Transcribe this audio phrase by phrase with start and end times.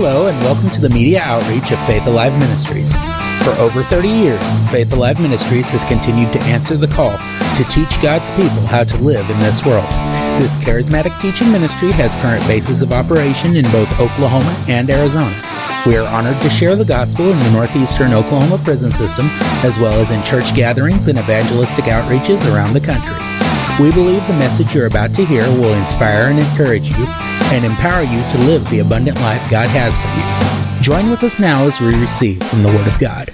[0.00, 2.92] Hello, and welcome to the media outreach of Faith Alive Ministries.
[3.42, 7.18] For over 30 years, Faith Alive Ministries has continued to answer the call
[7.56, 9.88] to teach God's people how to live in this world.
[10.40, 15.34] This charismatic teaching ministry has current bases of operation in both Oklahoma and Arizona.
[15.84, 19.26] We are honored to share the gospel in the northeastern Oklahoma prison system,
[19.66, 23.18] as well as in church gatherings and evangelistic outreaches around the country.
[23.82, 27.04] We believe the message you're about to hear will inspire and encourage you
[27.52, 30.82] and empower you to live the abundant life God has for you.
[30.82, 33.32] Join with us now as we receive from the Word of God.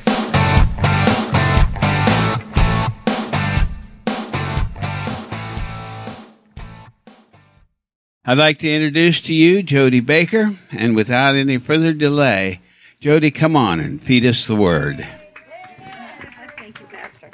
[8.27, 12.60] I'd like to introduce to you Jody Baker, and without any further delay,
[12.98, 15.06] Jody, come on and feed us the word.
[16.56, 17.30] Thank you, Pastor.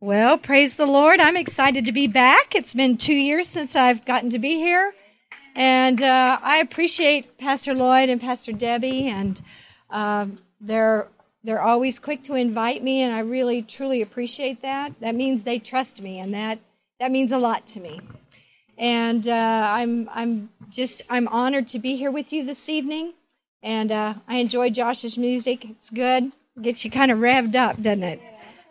[0.00, 1.20] Well, praise the Lord.
[1.20, 2.54] I'm excited to be back.
[2.54, 4.92] It's been two years since I've gotten to be here.
[5.54, 9.40] And uh, I appreciate Pastor Lloyd and Pastor Debbie, and
[9.90, 10.26] uh,
[10.60, 11.08] they're
[11.42, 14.92] they're always quick to invite me, and I really truly appreciate that.
[15.00, 16.58] That means they trust me, and that
[17.00, 18.00] that means a lot to me
[18.78, 23.14] and uh, I'm I'm just I'm honored to be here with you this evening,
[23.62, 25.64] and uh, I enjoy Josh's music.
[25.64, 28.20] It's good, gets you kind of revved up, doesn't it?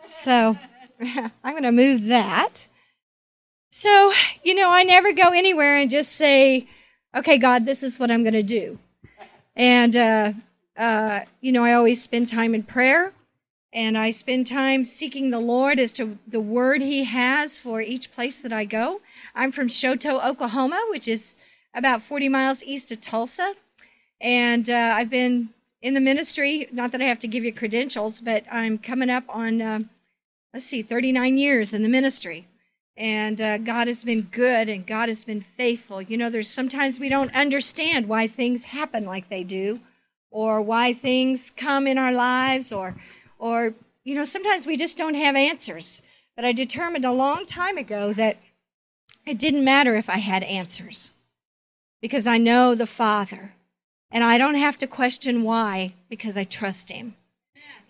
[0.06, 0.56] So
[1.44, 2.66] I'm going to move that.
[3.70, 6.66] So you know, I never go anywhere and just say,
[7.14, 8.78] "Okay, God, this is what I'm going to do,"
[9.54, 10.32] and uh,
[10.76, 13.12] uh, you know, I always spend time in prayer.
[13.72, 18.10] And I spend time seeking the Lord as to the word He has for each
[18.10, 19.02] place that I go.
[19.34, 21.36] I'm from Chouteau, Oklahoma, which is
[21.74, 23.52] about 40 miles east of Tulsa.
[24.18, 25.50] And uh, I've been
[25.82, 29.24] in the ministry, not that I have to give you credentials, but I'm coming up
[29.28, 29.80] on, uh,
[30.56, 32.46] let's see, 39 years in the ministry.
[32.96, 36.00] And uh, God has been good and God has been faithful.
[36.00, 39.80] You know, there's sometimes we don't understand why things happen like they do
[40.30, 42.96] or why things come in our lives or,
[43.38, 46.00] or, you know, sometimes we just don't have answers.
[46.34, 48.38] But I determined a long time ago that
[49.26, 51.12] it didn't matter if I had answers
[52.00, 53.52] because I know the Father
[54.10, 57.14] and I don't have to question why because I trust him.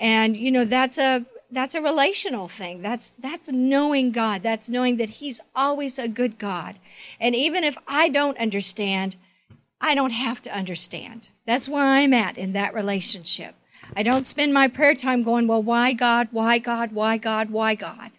[0.00, 2.83] And you know that's a that's a relational thing.
[2.83, 4.43] That's that's knowing God.
[4.43, 6.79] That's knowing that he's always a good God.
[7.21, 9.17] And even if I don't understand,
[9.81, 11.31] I don't have to understand.
[11.47, 13.55] That's where I'm at in that relationship.
[13.97, 16.29] I don't spend my prayer time going, "Well, why God?
[16.33, 16.93] Why God?
[16.93, 17.51] Why God?
[17.51, 18.13] Why God?"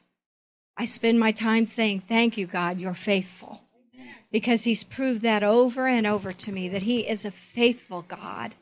[0.78, 3.64] I spend my time saying, Thank you, God, you're faithful.
[4.32, 8.54] Because He's proved that over and over to me that He is a faithful God.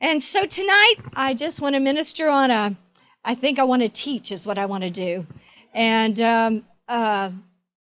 [0.00, 2.76] And so tonight, I just want to minister on a,
[3.24, 5.26] I think I want to teach, is what I want to do.
[5.74, 7.30] And um, uh,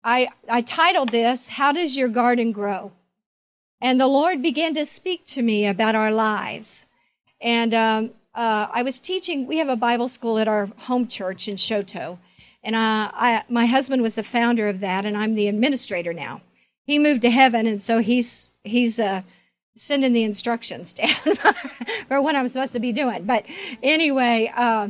[0.03, 2.91] I, I titled this, How Does Your Garden Grow?
[3.81, 6.87] And the Lord began to speak to me about our lives.
[7.41, 11.47] And um, uh, I was teaching, we have a Bible school at our home church
[11.47, 12.19] in Chouteau.
[12.63, 16.41] And uh, I, my husband was the founder of that, and I'm the administrator now.
[16.83, 19.21] He moved to heaven, and so he's he's uh,
[19.75, 21.15] sending the instructions down
[22.07, 23.23] for what I'm supposed to be doing.
[23.23, 23.45] But
[23.81, 24.89] anyway, uh,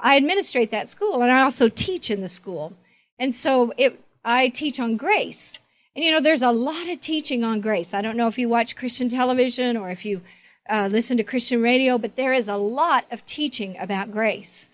[0.00, 2.72] I administrate that school, and I also teach in the school.
[3.18, 5.58] And so it, I teach on grace.
[5.94, 7.92] And you know, there's a lot of teaching on grace.
[7.92, 10.22] I don't know if you watch Christian television or if you
[10.70, 14.68] uh, listen to Christian radio, but there is a lot of teaching about grace.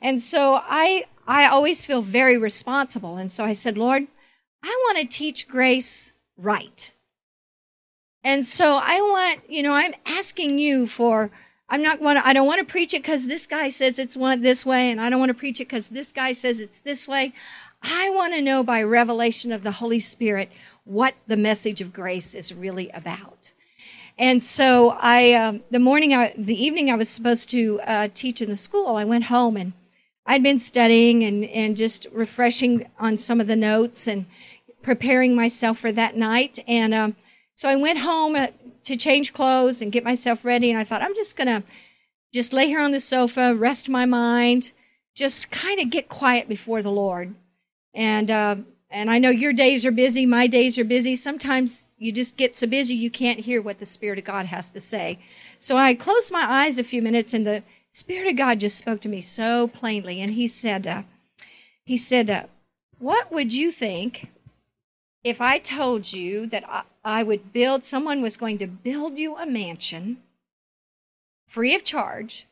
[0.00, 3.16] And so I I always feel very responsible.
[3.16, 4.06] And so I said, Lord,
[4.62, 6.90] I want to teach grace right.
[8.24, 11.30] And so I want, you know, I'm asking you for,
[11.70, 14.16] I'm not going to, I don't want to preach it because this guy says it's
[14.16, 16.80] one this way, and I don't want to preach it because this guy says it's
[16.80, 17.32] this way.
[17.82, 20.50] I want to know by revelation of the Holy Spirit
[20.84, 23.52] what the message of grace is really about.
[24.18, 28.42] And so I, um, the morning, I, the evening I was supposed to uh, teach
[28.42, 29.72] in the school, I went home and
[30.26, 34.26] I'd been studying and, and just refreshing on some of the notes and
[34.82, 36.58] preparing myself for that night.
[36.66, 37.16] And um,
[37.54, 38.48] so I went home uh,
[38.90, 40.70] to change clothes and get myself ready.
[40.70, 41.62] And I thought, I'm just going to
[42.32, 44.72] just lay here on the sofa, rest my mind,
[45.14, 47.34] just kind of get quiet before the Lord.
[47.94, 48.56] And, uh,
[48.90, 51.16] and I know your days are busy, my days are busy.
[51.16, 54.70] Sometimes you just get so busy you can't hear what the Spirit of God has
[54.70, 55.18] to say.
[55.58, 59.00] So I closed my eyes a few minutes and the Spirit of God just spoke
[59.00, 61.02] to me so plainly, and He said, uh,
[61.84, 62.44] He said, uh,
[62.98, 64.30] what would you think
[65.22, 69.36] if I told you that I, I would build, someone was going to build you
[69.36, 70.18] a mansion
[71.46, 72.46] free of charge,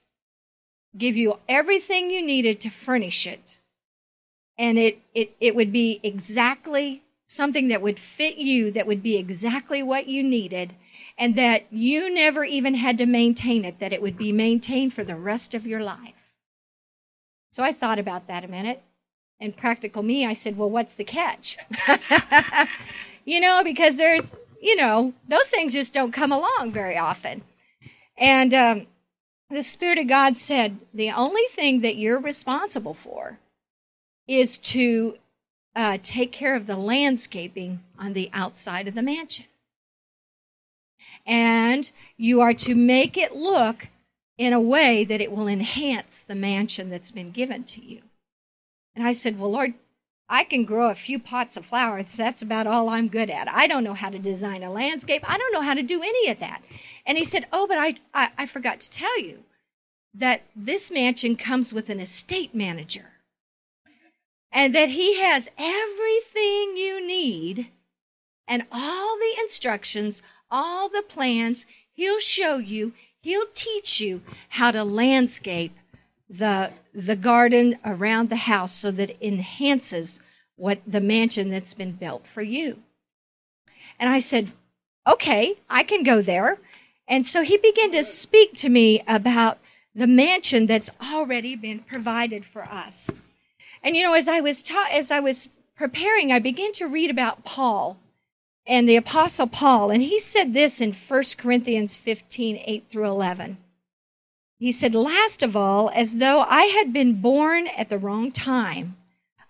[0.96, 3.58] give you everything you needed to furnish it,
[4.58, 9.16] and it, it, it would be exactly something that would fit you, that would be
[9.16, 10.74] exactly what you needed,
[11.16, 15.04] and that you never even had to maintain it, that it would be maintained for
[15.04, 16.34] the rest of your life.
[17.52, 18.82] So I thought about that a minute.
[19.40, 21.56] And practical me, I said, well, what's the catch?
[23.24, 27.42] you know, because there's, you know, those things just don't come along very often.
[28.16, 28.86] And um,
[29.48, 33.38] the Spirit of God said, the only thing that you're responsible for
[34.26, 35.16] is to
[35.76, 39.46] uh, take care of the landscaping on the outside of the mansion.
[41.24, 43.88] And you are to make it look
[44.36, 48.02] in a way that it will enhance the mansion that's been given to you.
[48.98, 49.74] And I said, Well, Lord,
[50.28, 52.16] I can grow a few pots of flowers.
[52.16, 53.48] That's about all I'm good at.
[53.48, 55.22] I don't know how to design a landscape.
[55.24, 56.62] I don't know how to do any of that.
[57.06, 59.44] And he said, Oh, but I, I, I forgot to tell you
[60.12, 63.12] that this mansion comes with an estate manager
[64.50, 67.70] and that he has everything you need
[68.48, 71.66] and all the instructions, all the plans.
[71.92, 75.76] He'll show you, he'll teach you how to landscape
[76.28, 80.20] the, the garden around the house so that it enhances
[80.56, 82.82] what the mansion that's been built for you.
[83.98, 84.52] And I said,
[85.06, 86.58] okay, I can go there.
[87.06, 89.58] And so he began to speak to me about
[89.94, 93.10] the mansion that's already been provided for us.
[93.82, 97.10] And you know, as I was taught, as I was preparing, I began to read
[97.10, 97.98] about Paul
[98.66, 103.56] and the apostle Paul, and he said this in 1 Corinthians 15, 8 through 11.
[104.58, 108.96] He said, Last of all, as though I had been born at the wrong time,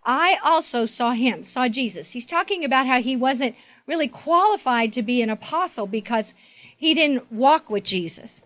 [0.04, 2.12] I also saw him, saw Jesus.
[2.12, 3.56] He's talking about how he wasn't
[3.86, 6.34] really qualified to be an apostle because
[6.76, 8.42] he didn't walk with Jesus.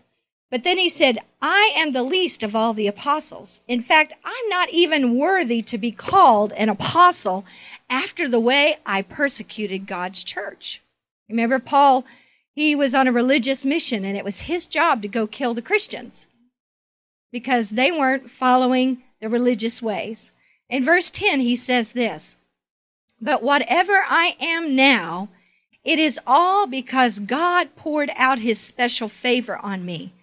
[0.49, 3.59] But then he said, I am the least of all the apostles.
[3.67, 7.43] In fact, I'm not even worthy to be called an apostle
[7.89, 10.81] after the way I persecuted God's church.
[11.27, 12.05] Remember, Paul,
[12.51, 15.61] he was on a religious mission and it was his job to go kill the
[15.61, 16.27] Christians
[17.33, 20.31] because they weren't following the religious ways.
[20.69, 22.37] In verse 10, he says this
[23.19, 25.27] But whatever I am now,
[25.83, 30.13] it is all because God poured out his special favor on me,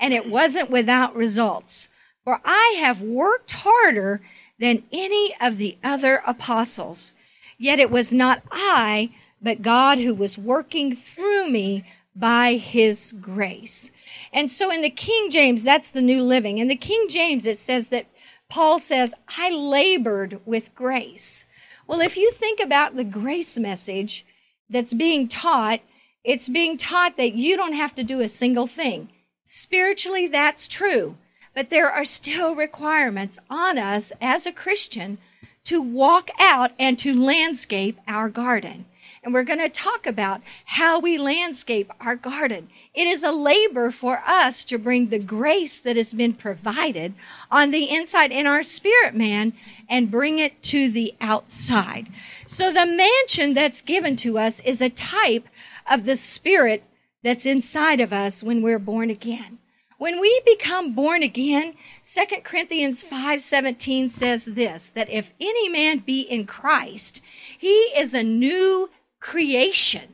[0.00, 1.88] and it wasn't without results.
[2.24, 4.22] For I have worked harder
[4.58, 7.12] than any of the other apostles.
[7.58, 9.10] Yet it was not I,
[9.42, 11.84] but God who was working through me
[12.16, 13.90] by his grace.
[14.34, 16.58] And so in the King James, that's the New Living.
[16.58, 18.06] In the King James, it says that
[18.50, 21.46] Paul says, I labored with grace.
[21.86, 24.26] Well, if you think about the grace message
[24.68, 25.80] that's being taught,
[26.24, 29.08] it's being taught that you don't have to do a single thing.
[29.44, 31.16] Spiritually, that's true.
[31.54, 35.18] But there are still requirements on us as a Christian
[35.64, 38.86] to walk out and to landscape our garden.
[39.22, 42.68] And we're going to talk about how we landscape our garden.
[42.94, 47.14] It is a labor for us to bring the grace that has been provided
[47.50, 49.52] on the inside in our spirit man
[49.88, 52.08] and bring it to the outside.
[52.46, 55.48] So the mansion that's given to us is a type
[55.90, 56.84] of the spirit
[57.24, 59.58] that's inside of us when we're born again.
[59.98, 61.74] When we become born again,
[62.04, 67.22] 2 Corinthians 5:17 says this that if any man be in Christ,
[67.58, 70.13] he is a new creation.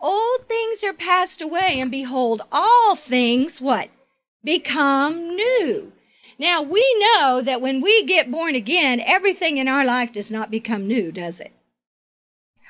[0.00, 3.90] Old things are passed away, and behold, all things what?
[4.44, 5.92] Become new.
[6.38, 10.50] Now we know that when we get born again, everything in our life does not
[10.50, 11.52] become new, does it?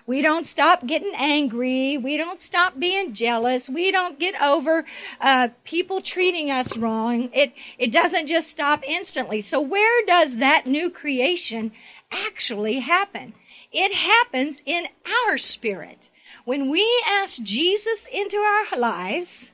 [0.06, 1.98] We don't stop getting angry.
[1.98, 3.68] We don't stop being jealous.
[3.68, 4.86] We don't get over
[5.20, 7.28] uh, people treating us wrong.
[7.34, 9.42] It it doesn't just stop instantly.
[9.42, 11.72] So where does that new creation
[12.10, 13.34] actually happen?
[13.70, 14.86] It happens in
[15.26, 16.07] our spirit.
[16.48, 19.52] When we ask Jesus into our lives,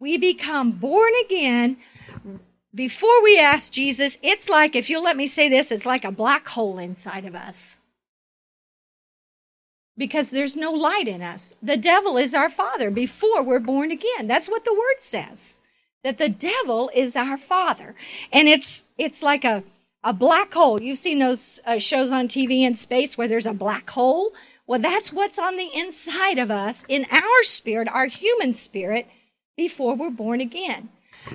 [0.00, 1.76] we become born again.
[2.74, 6.10] Before we ask Jesus, it's like, if you'll let me say this, it's like a
[6.10, 7.78] black hole inside of us.
[9.96, 11.52] Because there's no light in us.
[11.62, 14.26] The devil is our father before we're born again.
[14.26, 15.60] That's what the word says.
[16.02, 17.94] That the devil is our father.
[18.32, 19.62] And it's, it's like a,
[20.02, 20.82] a black hole.
[20.82, 24.32] You've seen those uh, shows on TV in space where there's a black hole.
[24.66, 29.06] Well, that's what's on the inside of us in our spirit, our human spirit,
[29.56, 30.88] before we're born again.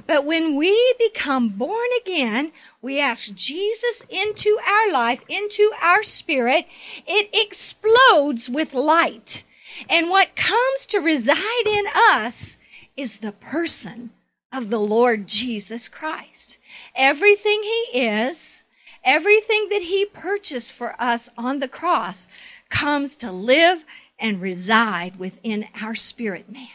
[0.05, 6.65] But when we become born again, we ask Jesus into our life, into our spirit,
[7.07, 9.43] it explodes with light.
[9.89, 12.57] And what comes to reside in us
[12.98, 14.12] is the person
[14.51, 16.57] of the Lord Jesus Christ.
[16.95, 18.63] Everything he is,
[19.03, 22.27] everything that he purchased for us on the cross
[22.69, 23.85] comes to live
[24.19, 26.67] and reside within our spirit man.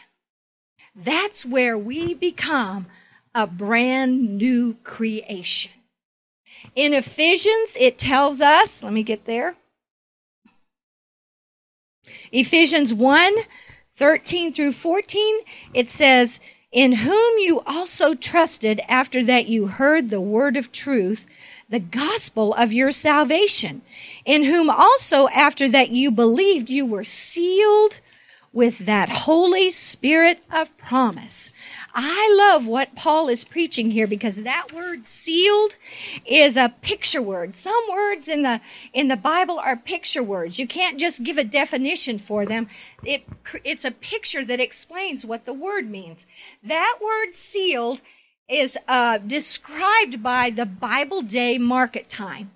[0.95, 2.87] That's where we become
[3.33, 5.71] a brand new creation.
[6.75, 9.55] In Ephesians, it tells us, let me get there.
[12.31, 13.33] Ephesians 1
[13.97, 15.39] 13 through 14,
[15.73, 21.25] it says, In whom you also trusted after that you heard the word of truth,
[21.69, 23.81] the gospel of your salvation,
[24.25, 28.01] in whom also after that you believed you were sealed
[28.55, 31.51] with that Holy Spirit of promise.
[31.93, 35.75] I love what Paul is preaching here because that word sealed
[36.25, 37.53] is a picture word.
[37.53, 38.61] Some words in the,
[38.93, 40.57] in the Bible are picture words.
[40.57, 42.69] You can't just give a definition for them.
[43.03, 43.25] It,
[43.65, 46.25] it's a picture that explains what the word means.
[46.63, 47.99] That word sealed
[48.47, 52.51] is uh, described by the Bible day market time.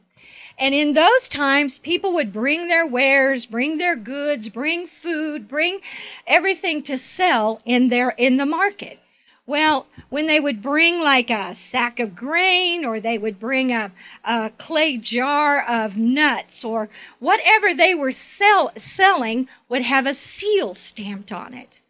[0.60, 5.80] And in those times, people would bring their wares, bring their goods, bring food, bring
[6.28, 9.00] everything to sell in their, in the market.
[9.46, 13.92] Well, when they would bring like a sack of grain or they would bring a,
[14.24, 16.90] a clay jar of nuts or
[17.20, 21.82] whatever they were sell, selling would have a seal stamped on it.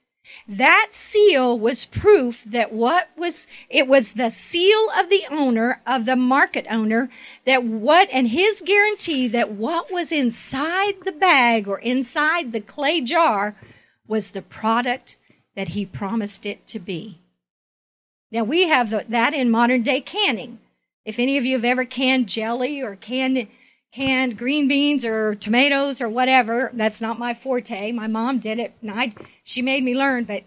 [0.52, 6.06] That seal was proof that what was, it was the seal of the owner, of
[6.06, 7.12] the market owner,
[7.46, 13.00] that what, and his guarantee that what was inside the bag or inside the clay
[13.00, 13.56] jar
[14.08, 15.18] was the product
[15.56, 17.20] that he promised it to be.
[18.32, 20.58] Now we have that in modern day canning.
[21.06, 23.48] If any of you have ever canned jelly or canned
[23.92, 26.72] canned green beans or tomatoes or whatever.
[26.74, 27.92] That's not my forte.
[27.92, 30.44] My mom did it, and I she made me learn, but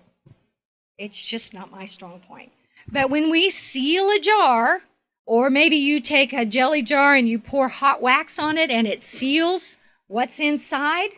[0.98, 2.52] it's just not my strong point.
[2.88, 4.82] But when we seal a jar,
[5.26, 8.86] or maybe you take a jelly jar and you pour hot wax on it and
[8.86, 11.10] it seals what's inside,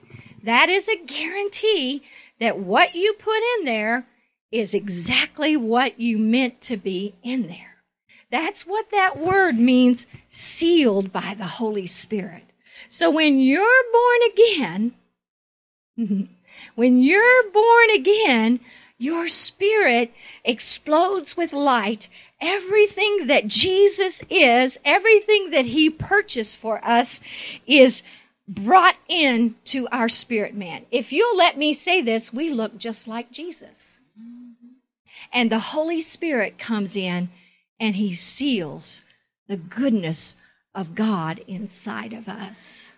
[0.43, 2.03] that is a guarantee
[2.39, 4.07] that what you put in there
[4.53, 7.74] is exactly what you meant to be in there.
[8.35, 12.43] That's what that word means, sealed by the Holy Spirit.
[12.89, 14.95] So when you're born again,
[16.75, 18.59] when you're born again,
[18.99, 20.13] your spirit
[20.45, 22.09] explodes with light.
[22.41, 27.21] Everything that Jesus is, everything that he purchased for us
[27.69, 28.03] is
[28.49, 30.87] brought in to our spirit man.
[30.91, 34.01] If you'll let me say this, we look just like Jesus.
[35.33, 37.29] And the Holy Spirit comes in
[37.85, 39.03] and he seals
[39.47, 40.37] the goodness
[40.75, 42.95] of God inside of us.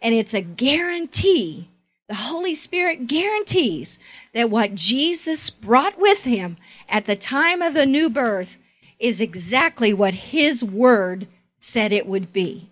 [0.00, 1.68] And it's a guarantee.
[2.08, 3.98] The Holy Spirit guarantees
[4.32, 6.56] that what Jesus brought with him
[6.88, 8.58] at the time of the new birth
[8.98, 12.70] is exactly what his word said it would be.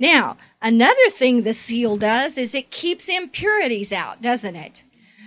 [0.00, 4.82] Now, another thing the seal does is it keeps impurities out, doesn't it?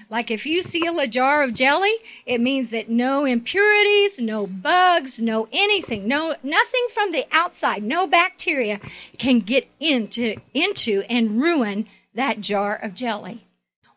[0.09, 1.93] Like if you seal a jar of jelly,
[2.25, 8.07] it means that no impurities, no bugs, no anything, no nothing from the outside, no
[8.07, 8.79] bacteria
[9.17, 13.47] can get into into and ruin that jar of jelly.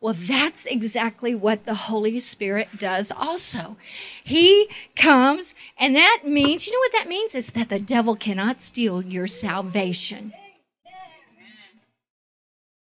[0.01, 3.77] Well, that's exactly what the Holy Spirit does also.
[4.25, 7.35] He comes, and that means, you know what that means?
[7.35, 10.33] Is that the devil cannot steal your salvation.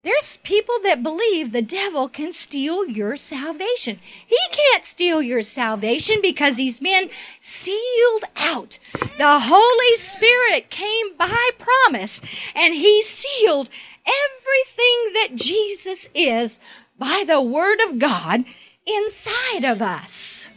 [0.06, 3.98] There's people that believe the devil can steal your salvation.
[4.24, 7.10] He can't steal your salvation because he's been
[7.40, 8.78] sealed out.
[9.18, 12.20] The Holy Spirit came by promise
[12.54, 13.68] and he sealed
[14.06, 16.60] everything that Jesus is
[16.96, 18.44] by the Word of God
[18.86, 20.52] inside of us.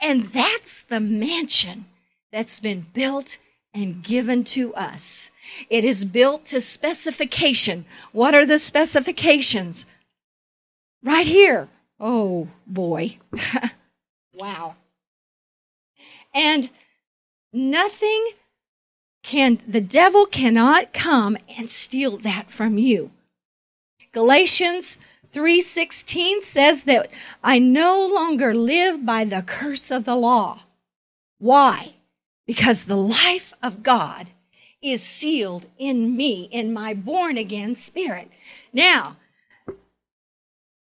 [0.00, 1.84] And that's the mansion
[2.32, 3.36] that's been built
[3.74, 5.30] and given to us.
[5.70, 7.84] It is built to specification.
[8.12, 9.86] What are the specifications?
[11.02, 11.68] Right here.
[11.98, 13.18] Oh boy.
[14.34, 14.76] wow.
[16.34, 16.70] And
[17.52, 18.30] nothing
[19.22, 23.10] can, the devil cannot come and steal that from you.
[24.12, 24.98] Galatians
[25.32, 27.10] 3:16 says that
[27.42, 30.64] I no longer live by the curse of the law.
[31.38, 31.94] Why?
[32.46, 34.28] Because the life of God
[34.82, 38.28] is sealed in me, in my born again spirit.
[38.72, 39.16] Now,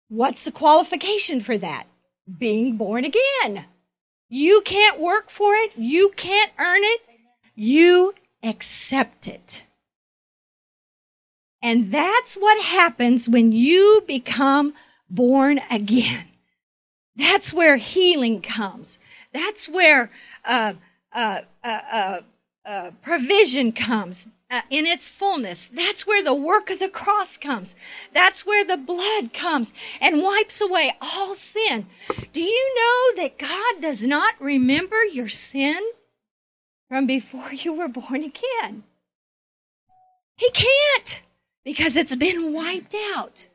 [0.07, 1.85] what's the qualification for that?
[2.37, 3.65] Being born again.
[4.29, 5.71] You can't work for it.
[5.77, 7.01] You can't earn it.
[7.55, 8.13] You
[8.43, 9.63] accept it.
[11.61, 14.73] And that's what happens when you become
[15.09, 16.25] born again.
[17.15, 18.99] That's where healing comes.
[19.33, 20.11] That's where
[20.45, 20.73] uh,
[21.11, 22.19] uh, uh,
[22.67, 25.69] uh provision comes uh, in its fullness.
[25.73, 27.75] That's where the work of the cross comes.
[28.13, 31.87] That's where the blood comes and wipes away all sin.
[32.33, 35.79] Do you know that God does not remember your sin
[36.89, 38.83] from before you were born again?
[40.37, 41.21] He can't
[41.65, 43.47] because it's been wiped out.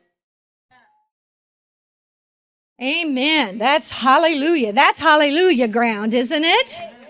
[2.81, 3.57] Amen.
[3.57, 4.73] That's hallelujah.
[4.73, 7.02] That's hallelujah ground, isn't it?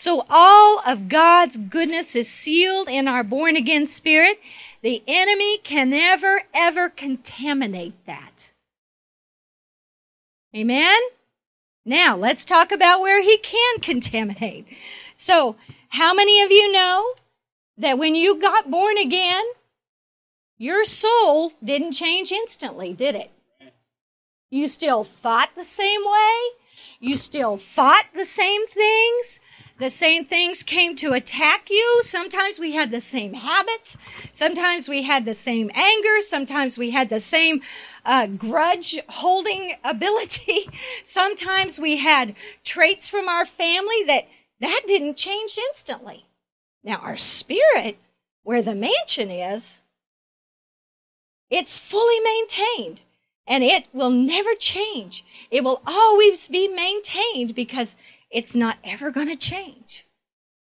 [0.00, 4.40] So all of God's goodness is sealed in our born again spirit.
[4.80, 8.50] The enemy can never, ever contaminate that.
[10.56, 10.98] Amen?
[11.84, 14.66] Now, let's talk about where he can contaminate.
[15.14, 15.56] So,
[15.90, 17.12] how many of you know
[17.76, 19.44] that when you got born again,
[20.56, 23.32] your soul didn't change instantly, did it?
[24.48, 26.36] You still thought the same way.
[27.00, 29.40] You still thought the same things.
[29.80, 32.00] The same things came to attack you.
[32.02, 33.96] Sometimes we had the same habits.
[34.30, 36.20] Sometimes we had the same anger.
[36.20, 37.62] Sometimes we had the same
[38.04, 40.68] uh, grudge holding ability.
[41.02, 44.28] Sometimes we had traits from our family that
[44.60, 46.26] that didn't change instantly.
[46.84, 47.96] Now our spirit,
[48.42, 49.80] where the mansion is,
[51.48, 53.00] it's fully maintained
[53.46, 55.24] and it will never change.
[55.50, 57.96] It will always be maintained because
[58.30, 60.06] it's not ever going to change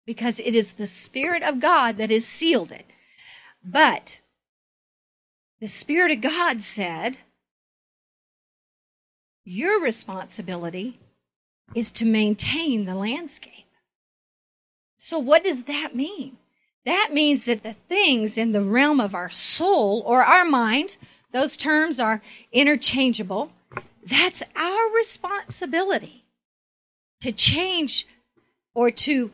[0.05, 2.85] because it is the Spirit of God that has sealed it.
[3.63, 4.21] But
[5.59, 7.17] the Spirit of God said,
[9.43, 10.99] Your responsibility
[11.75, 13.53] is to maintain the landscape.
[14.97, 16.37] So, what does that mean?
[16.85, 20.97] That means that the things in the realm of our soul or our mind,
[21.31, 22.21] those terms are
[22.51, 23.51] interchangeable,
[24.03, 26.18] that's our responsibility
[27.21, 28.07] to change
[28.73, 29.31] or to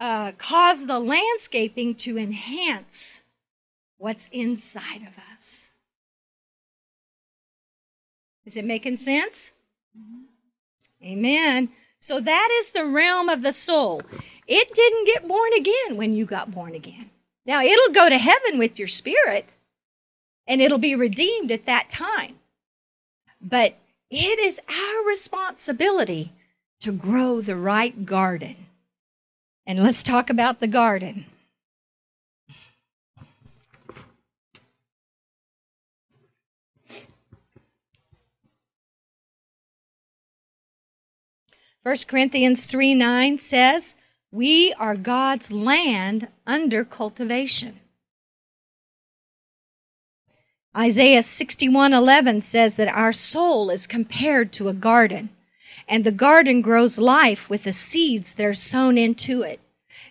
[0.00, 3.20] uh, cause the landscaping to enhance
[3.98, 5.70] what's inside of us.
[8.44, 9.52] Is it making sense?
[11.04, 11.68] Amen.
[12.00, 14.02] So that is the realm of the soul.
[14.46, 17.10] It didn't get born again when you got born again.
[17.46, 19.54] Now it'll go to heaven with your spirit
[20.46, 22.38] and it'll be redeemed at that time.
[23.40, 23.78] But
[24.10, 26.32] it is our responsibility
[26.82, 28.56] to grow the right garden.
[29.66, 31.26] And let's talk about the garden.
[41.84, 43.94] First Corinthians 3 9 says,
[44.30, 47.80] We are God's land under cultivation.
[50.76, 55.30] Isaiah 61 11 says that our soul is compared to a garden
[55.92, 59.60] and the garden grows life with the seeds that are sown into it.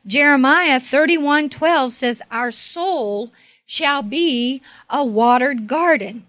[0.06, 3.32] Jeremiah 31:12 says our soul
[3.66, 6.28] shall be a watered garden.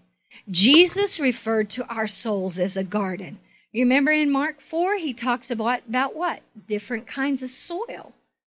[0.50, 3.40] Jesus referred to our souls as a garden.
[3.72, 6.40] You remember in Mark 4 he talks about about what?
[6.66, 8.14] Different kinds of soil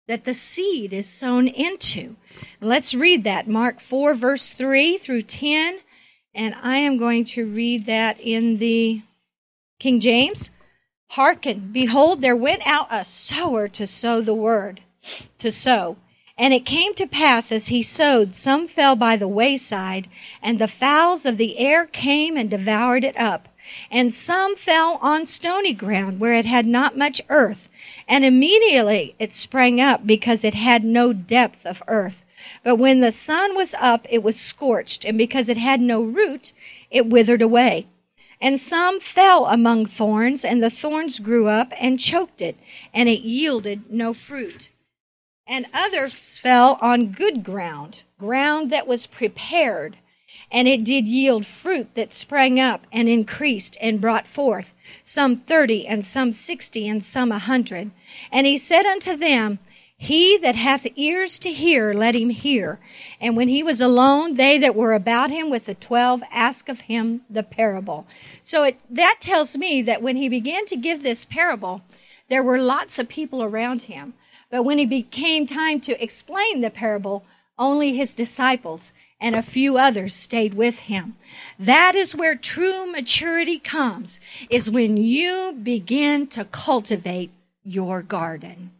[0.07, 2.17] that the seed is sown into.
[2.61, 5.79] Let's read that Mark 4 verse 3 through 10
[6.35, 9.01] and I am going to read that in the
[9.79, 10.51] King James.
[11.13, 14.81] Hearken, behold, there went out a sower to sow the word,
[15.37, 15.97] to sow.
[16.39, 20.07] And it came to pass as he sowed, some fell by the wayside,
[20.41, 23.47] and the fowls of the air came and devoured it up.
[23.91, 27.71] And some fell on stony ground where it had not much earth,
[28.07, 32.25] and immediately it sprang up because it had no depth of earth.
[32.63, 36.53] But when the sun was up, it was scorched, and because it had no root,
[36.89, 37.85] it withered away.
[38.43, 42.57] And some fell among thorns, and the thorns grew up and choked it,
[42.93, 44.69] and it yielded no fruit.
[45.47, 49.95] And others fell on good ground, ground that was prepared,
[50.51, 54.73] and it did yield fruit that sprang up and increased and brought forth,
[55.05, 57.91] some thirty, and some sixty, and some a hundred.
[58.29, 59.59] And he said unto them,
[60.03, 62.77] he that hath ears to hear, let him hear.
[63.21, 66.81] And when he was alone, they that were about him with the twelve asked of
[66.81, 68.05] him the parable.
[68.43, 71.83] So it, that tells me that when he began to give this parable,
[72.27, 74.13] there were lots of people around him.
[74.51, 77.23] But when he became time to explain the parable,
[77.57, 81.15] only his disciples and a few others stayed with him.
[81.57, 87.31] That is where true maturity comes, is when you begin to cultivate
[87.63, 88.71] your garden.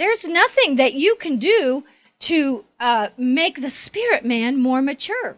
[0.00, 1.84] There's nothing that you can do
[2.20, 5.36] to uh, make the spirit man more mature.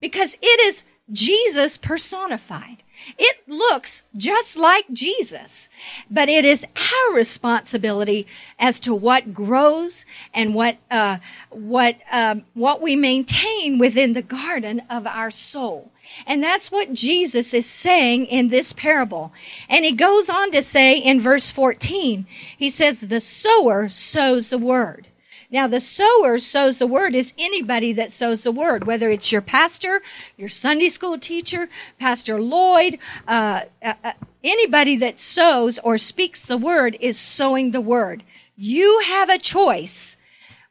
[0.00, 2.82] Because it is Jesus personified.
[3.18, 5.68] It looks just like Jesus,
[6.10, 8.26] but it is our responsibility
[8.58, 11.18] as to what grows and what uh,
[11.50, 15.90] what um, what we maintain within the garden of our soul.
[16.26, 19.32] And that's what Jesus is saying in this parable.
[19.68, 24.58] And he goes on to say in verse 14, he says, the sower sows the
[24.58, 25.08] word.
[25.52, 29.42] Now, the sower sows the word is anybody that sows the word, whether it's your
[29.42, 30.00] pastor,
[30.38, 31.68] your Sunday school teacher,
[32.00, 34.12] Pastor Lloyd, uh, uh, uh,
[34.42, 38.24] anybody that sows or speaks the word is sowing the word.
[38.56, 40.16] You have a choice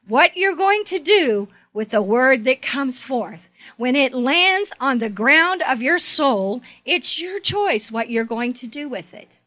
[0.08, 3.48] what you're going to do with the word that comes forth.
[3.76, 8.52] When it lands on the ground of your soul, it's your choice what you're going
[8.54, 9.38] to do with it.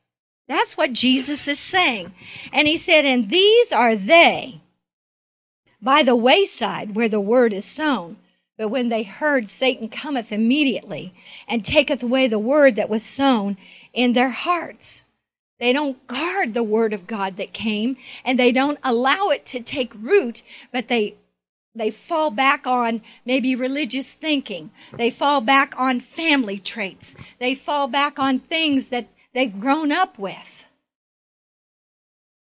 [0.47, 2.13] That's what Jesus is saying.
[2.53, 4.61] And he said, and these are they
[5.85, 8.17] by the wayside where the word is sown.
[8.57, 11.13] But when they heard, Satan cometh immediately
[11.47, 13.55] and taketh away the word that was sown
[13.93, 15.03] in their hearts.
[15.59, 19.59] They don't guard the word of God that came and they don't allow it to
[19.59, 20.41] take root,
[20.73, 21.15] but they
[21.77, 24.71] they fall back on maybe religious thinking.
[24.97, 27.15] They fall back on family traits.
[27.37, 30.64] They fall back on things that they've grown up with.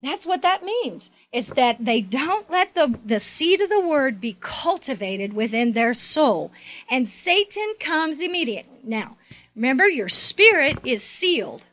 [0.01, 4.21] That's what that means, is that they don't let the, the seed of the word
[4.21, 6.51] be cultivated within their soul.
[6.89, 8.79] And Satan comes immediately.
[8.83, 9.17] Now,
[9.55, 11.67] remember, your spirit is sealed.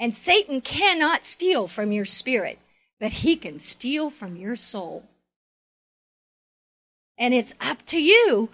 [0.00, 2.58] And Satan cannot steal from your spirit,
[2.98, 5.04] but he can steal from your soul.
[7.16, 8.48] And it's up to you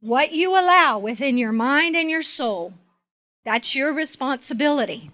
[0.00, 2.74] what you allow within your mind and your soul.
[3.44, 5.10] That's your responsibility.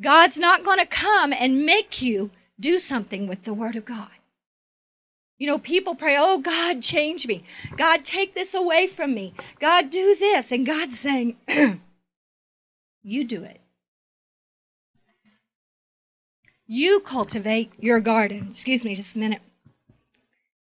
[0.00, 4.10] God's not going to come and make you do something with the Word of God.
[5.38, 7.44] You know, people pray, Oh, God, change me.
[7.76, 9.34] God, take this away from me.
[9.60, 10.50] God, do this.
[10.50, 11.36] And God's saying,
[13.02, 13.60] You do it.
[16.66, 18.48] You cultivate your garden.
[18.50, 19.40] Excuse me just a minute.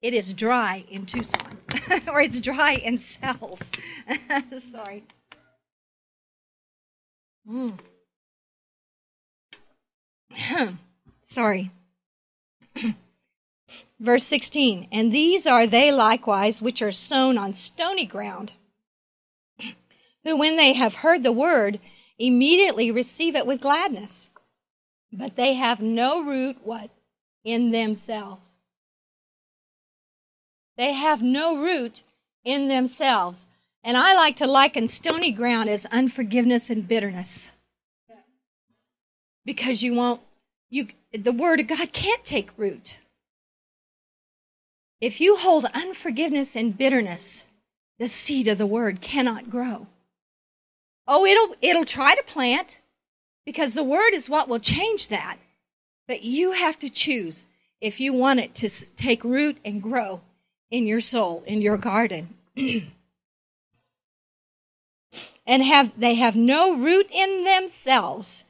[0.03, 1.41] It is dry in Tucson,
[2.09, 3.71] or it's dry in cells.
[4.59, 5.05] Sorry.
[7.49, 7.79] Mm.
[11.23, 11.71] Sorry.
[14.01, 18.53] Verse 16, and these are they likewise which are sown on stony ground,
[20.25, 21.79] who when they have heard the word,
[22.19, 24.31] immediately receive it with gladness.
[25.13, 26.91] But they have no root, what?
[27.45, 28.55] In themselves.
[30.77, 32.03] They have no root
[32.45, 33.47] in themselves.
[33.85, 37.53] And I like to liken stony ground as unforgiveness and bitterness
[39.45, 40.21] because you won't
[40.71, 42.97] you the word of God can't take root.
[45.01, 47.45] If you hold unforgiveness and bitterness,
[47.99, 49.87] the seed of the word cannot grow.
[51.07, 52.81] Oh, it'll it'll try to plant
[53.45, 55.39] because the word is what will change that.
[56.09, 57.45] But you have to choose
[57.81, 60.21] if you want it to take root and grow
[60.71, 62.35] in your soul, in your garden.
[65.47, 68.45] and have they have no root in themselves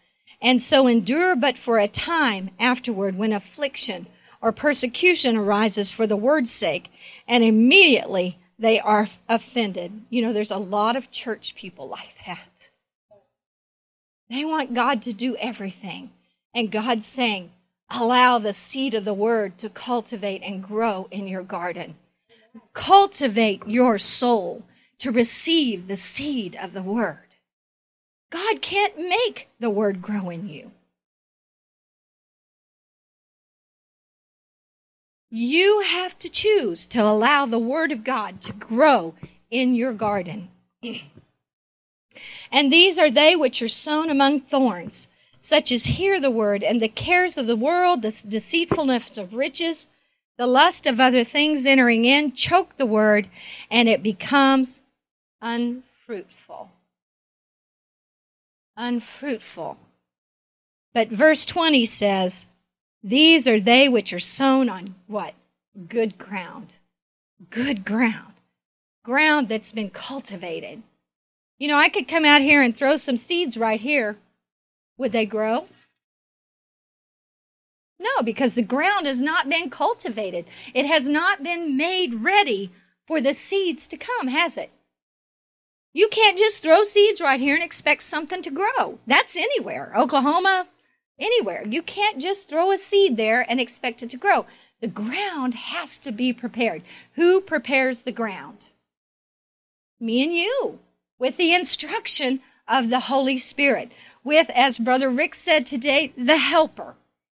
[0.45, 4.07] and so endure but for a time afterward when affliction
[4.43, 6.93] or persecution arises for the word's sake,
[7.27, 10.03] and immediately they are offended.
[10.11, 12.71] You know, there's a lot of church people like that.
[14.29, 16.11] They want God to do everything.
[16.55, 17.51] And God's saying,
[17.91, 21.97] allow the seed of the word to cultivate and grow in your garden.
[22.75, 24.63] Cultivate your soul
[24.99, 27.24] to receive the seed of the word.
[28.35, 30.73] God can't make the word grow in you.
[35.31, 39.15] You have to choose to allow the word of God to grow
[39.53, 40.49] in your garden.
[42.51, 45.07] and these are they which are sown among thorns,
[45.39, 49.89] such as hear the word, and the cares of the world, the deceitfulness of riches,
[50.39, 53.29] the lust of other things entering in, choke the word,
[53.71, 54.81] and it becomes
[55.41, 56.74] unfruitful
[58.77, 59.79] unfruitful.
[60.93, 62.47] But verse 20 says,
[63.03, 65.35] These are they which are sown on what?
[65.89, 66.75] Good ground.
[67.51, 68.35] Good ground.
[69.05, 70.83] Ground that's been cultivated.
[71.59, 74.19] You know, I could come out here and throw some seeds right here.
[74.99, 75.67] Would they grow?
[77.99, 80.47] No, because the ground has not been cultivated.
[80.75, 82.71] It has not been made ready
[83.07, 84.71] for the seeds to come, has it?
[85.95, 88.99] You can't just throw seeds right here and expect something to grow.
[89.07, 89.93] That's anywhere.
[89.97, 90.67] Oklahoma,
[91.21, 91.65] anywhere.
[91.67, 94.45] You can't just throw a seed there and expect it to grow.
[94.81, 96.83] The ground has to be prepared.
[97.15, 98.67] Who prepares the ground?
[100.01, 100.81] Me and you.
[101.19, 103.91] with the instruction of the Holy Spirit,
[104.23, 106.97] with, as Brother Rick said today, the helper.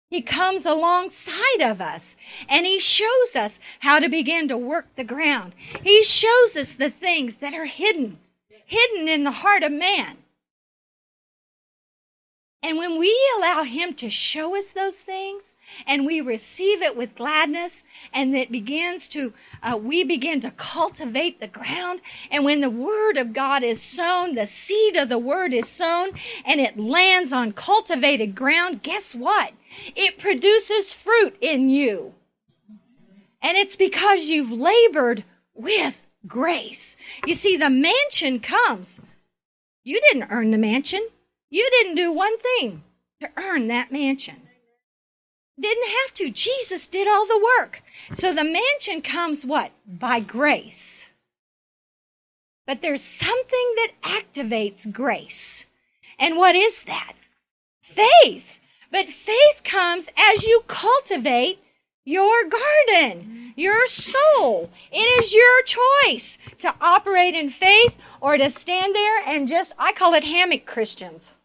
[0.10, 2.16] He comes alongside of us
[2.48, 5.54] and he shows us how to begin to work the ground.
[5.84, 8.20] He shows us the things that are hidden,
[8.68, 10.18] hidden in the heart of man.
[12.64, 17.16] And when we allow Him to show us those things and we receive it with
[17.16, 19.32] gladness and it begins to,
[19.64, 22.02] uh, we begin to cultivate the ground.
[22.30, 26.10] And when the Word of God is sown, the seed of the Word is sown
[26.46, 29.54] and it lands on cultivated ground, guess what?
[29.96, 32.16] It produces fruit in you.
[33.42, 36.98] And it's because you've labored with grace.
[37.26, 39.02] You see, the mansion comes.
[39.84, 41.08] You didn't earn the mansion.
[41.50, 42.84] You didn't do one thing
[43.22, 44.42] to earn that mansion.
[45.60, 46.30] Didn't have to.
[46.30, 47.82] Jesus did all the work.
[48.12, 49.72] So the mansion comes what?
[49.88, 51.08] By grace.
[52.68, 55.66] But there's something that activates grace.
[56.20, 57.14] And what is that?
[57.82, 58.60] Faith.
[58.92, 61.60] But faith comes as you cultivate
[62.08, 64.70] your garden, your soul.
[64.94, 69.92] It is your choice to operate in faith or to stand there and just, I
[69.92, 71.36] call it hammock Christians.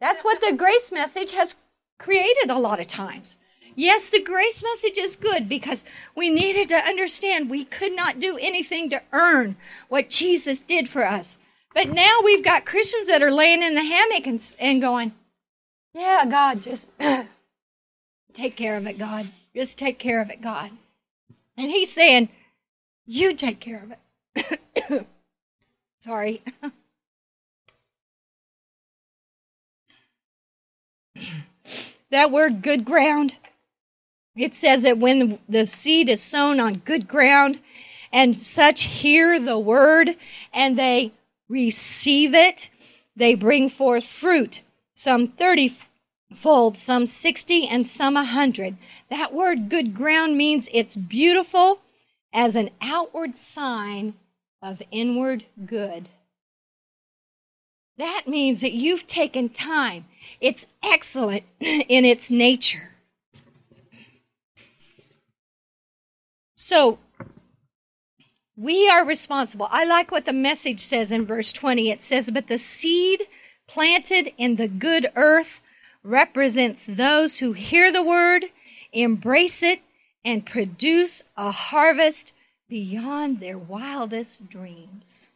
[0.00, 1.56] That's what the grace message has
[1.98, 3.36] created a lot of times.
[3.74, 5.84] Yes, the grace message is good because
[6.16, 9.56] we needed to understand we could not do anything to earn
[9.88, 11.36] what Jesus did for us.
[11.74, 15.12] But now we've got Christians that are laying in the hammock and, and going,
[15.94, 16.88] Yeah, God, just
[18.32, 19.28] take care of it, God.
[19.54, 20.70] Just take care of it, God.
[21.56, 22.28] And He's saying,
[23.06, 23.98] You take care of it.
[26.00, 26.42] Sorry.
[32.10, 33.34] that word good ground,
[34.36, 37.60] it says that when the seed is sown on good ground
[38.12, 40.16] and such hear the word
[40.52, 41.12] and they
[41.48, 42.70] receive it,
[43.16, 44.62] they bring forth fruit,
[44.94, 45.72] some 30
[46.34, 48.76] fold, some 60, and some a 100.
[49.10, 51.80] That word good ground means it's beautiful
[52.32, 54.14] as an outward sign
[54.62, 56.08] of inward good.
[57.96, 60.04] That means that you've taken time.
[60.40, 62.90] It's excellent in its nature.
[66.54, 66.98] So,
[68.56, 69.68] we are responsible.
[69.70, 71.90] I like what the message says in verse 20.
[71.90, 73.22] It says, But the seed
[73.68, 75.60] planted in the good earth
[76.02, 78.46] represents those who hear the word,
[78.92, 79.80] embrace it,
[80.24, 82.32] and produce a harvest
[82.68, 85.28] beyond their wildest dreams.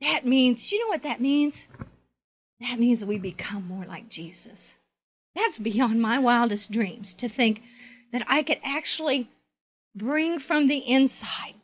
[0.00, 1.66] That means, you know what that means?
[2.60, 4.76] That means we become more like Jesus.
[5.34, 7.62] That's beyond my wildest dreams to think
[8.12, 9.28] that I could actually
[9.94, 11.54] bring from the inside,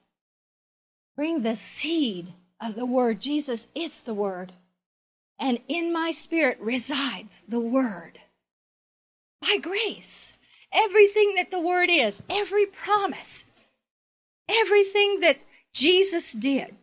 [1.16, 3.20] bring the seed of the Word.
[3.20, 4.52] Jesus, it's the Word.
[5.40, 8.20] And in my spirit resides the Word.
[9.40, 10.34] By grace.
[10.72, 13.46] Everything that the Word is, every promise,
[14.48, 15.38] everything that
[15.72, 16.76] Jesus did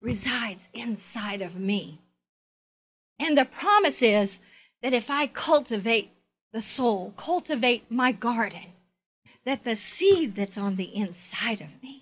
[0.00, 2.00] resides inside of me.
[3.18, 4.40] And the promise is
[4.82, 6.10] that if I cultivate
[6.52, 8.72] the soul, cultivate my garden,
[9.44, 11.99] that the seed that's on the inside of me,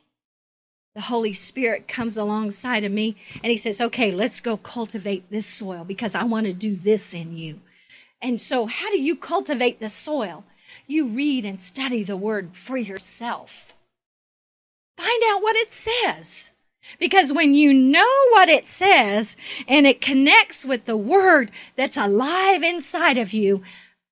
[0.99, 5.47] the Holy Spirit comes alongside of me and He says, Okay, let's go cultivate this
[5.47, 7.61] soil because I want to do this in you.
[8.21, 10.43] And so, how do you cultivate the soil?
[10.89, 13.75] You read and study the Word for yourself.
[14.97, 16.51] Find out what it says.
[16.99, 19.37] Because when you know what it says
[19.69, 23.63] and it connects with the word that's alive inside of you,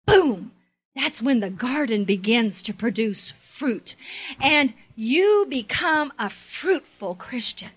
[0.06, 0.52] boom,
[0.94, 3.96] that's when the garden begins to produce fruit
[4.40, 7.70] and you become a fruitful Christian.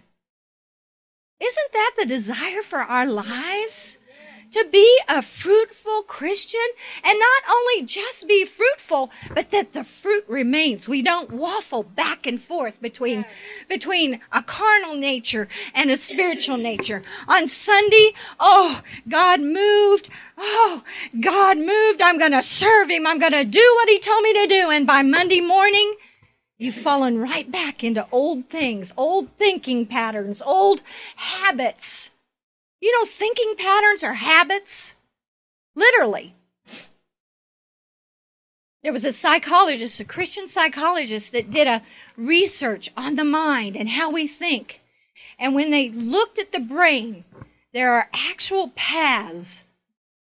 [1.41, 3.97] Isn't that the desire for our lives?
[4.51, 6.60] to be a fruitful Christian
[7.03, 10.89] and not only just be fruitful, but that the fruit remains.
[10.89, 13.25] We don't waffle back and forth between,
[13.67, 17.03] between a carnal nature and a spiritual nature.
[17.27, 20.10] On Sunday, oh, God moved.
[20.38, 20.84] Oh,
[21.19, 22.01] God moved.
[22.01, 23.05] I'm going to serve him.
[23.05, 24.71] I'm going to do what he told me to do.
[24.71, 25.95] And by Monday morning,
[26.60, 30.82] You've fallen right back into old things, old thinking patterns, old
[31.15, 32.10] habits.
[32.82, 34.93] You know, thinking patterns are habits.
[35.74, 36.36] Literally.
[38.84, 41.82] There was a psychologist, a Christian psychologist, that did a
[42.17, 44.82] research on the mind and how we think.
[45.38, 47.24] And when they looked at the brain,
[47.74, 49.63] there are actual paths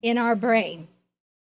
[0.02, 0.88] in our brain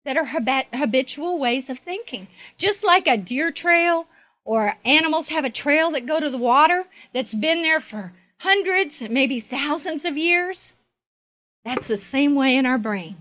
[0.06, 0.26] that are
[0.74, 2.28] habitual ways of thinking.
[2.56, 4.06] Just like a deer trail
[4.50, 9.00] or animals have a trail that go to the water that's been there for hundreds,
[9.08, 10.72] maybe thousands of years.
[11.64, 13.14] That's the same way in our brain.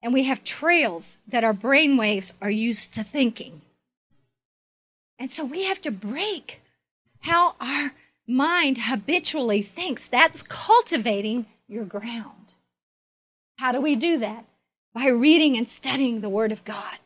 [0.00, 3.60] And we have trails that our brain waves are used to thinking.
[5.18, 6.62] And so we have to break
[7.22, 7.90] how our
[8.24, 10.06] mind habitually thinks.
[10.06, 12.52] That's cultivating your ground.
[13.58, 14.44] How do we do that?
[14.94, 16.98] By reading and studying the Word of God,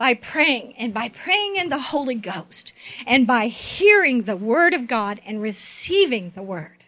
[0.00, 2.72] by praying, and by praying in the Holy Ghost,
[3.06, 6.84] and by hearing the Word of God and receiving the Word.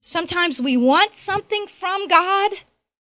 [0.00, 2.52] Sometimes we want something from God,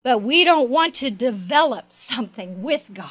[0.03, 3.07] but we don't want to develop something with God.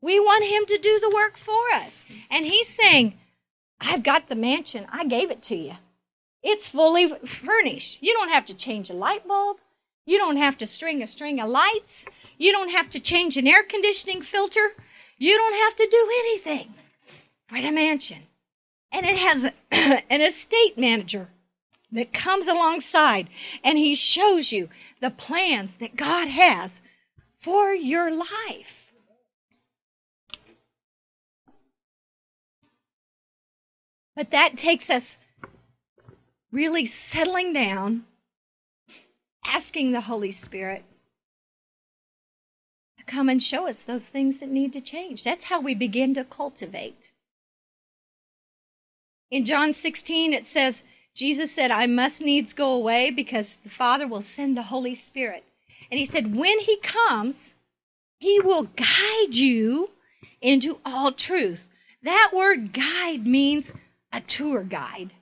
[0.00, 2.02] We want Him to do the work for us.
[2.32, 3.16] And He's saying,
[3.80, 4.88] I've got the mansion.
[4.90, 5.76] I gave it to you.
[6.42, 8.02] It's fully furnished.
[8.02, 9.58] You don't have to change a light bulb.
[10.08, 12.06] You don't have to string a string of lights.
[12.38, 14.72] You don't have to change an air conditioning filter.
[15.18, 16.72] You don't have to do anything
[17.46, 18.22] for the mansion.
[18.90, 19.52] And it has a,
[20.10, 21.28] an estate manager
[21.92, 23.28] that comes alongside
[23.62, 24.70] and he shows you
[25.02, 26.80] the plans that God has
[27.36, 28.94] for your life.
[34.16, 35.18] But that takes us
[36.50, 38.06] really settling down,
[39.48, 40.84] asking the Holy Spirit
[42.98, 45.24] to come and show us those things that need to change.
[45.24, 47.12] That's how we begin to cultivate.
[49.30, 50.84] In John 16, it says,
[51.14, 55.44] Jesus said, I must needs go away because the Father will send the Holy Spirit.
[55.90, 57.54] And he said, when he comes,
[58.20, 59.90] he will guide you
[60.40, 61.68] into all truth.
[62.02, 63.72] That word guide means
[64.12, 65.12] a tour guide.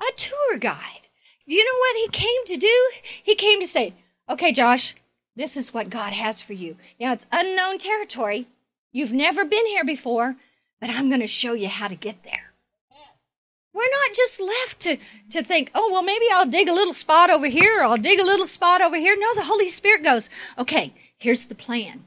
[0.00, 1.03] A tour guide.
[1.46, 2.90] You know what he came to do?
[3.22, 3.94] He came to say,
[4.28, 4.94] okay, Josh,
[5.36, 6.76] this is what God has for you.
[6.98, 8.46] Now it's unknown territory.
[8.92, 10.36] You've never been here before,
[10.80, 12.52] but I'm going to show you how to get there.
[13.72, 14.98] We're not just left to,
[15.30, 18.20] to think, oh, well, maybe I'll dig a little spot over here or I'll dig
[18.20, 19.16] a little spot over here.
[19.18, 22.04] No, the Holy Spirit goes, okay, here's the plan.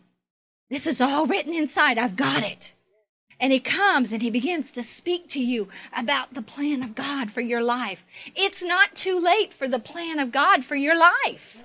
[0.69, 1.97] This is all written inside.
[1.97, 2.73] I've got it.
[3.39, 7.29] And he comes and he begins to speak to you about the plan of God
[7.29, 8.03] for your life.
[8.35, 11.63] It's not too late for the plan of God for your life.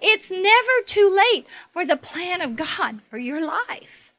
[0.00, 4.12] It's never too late for the plan of God for your life.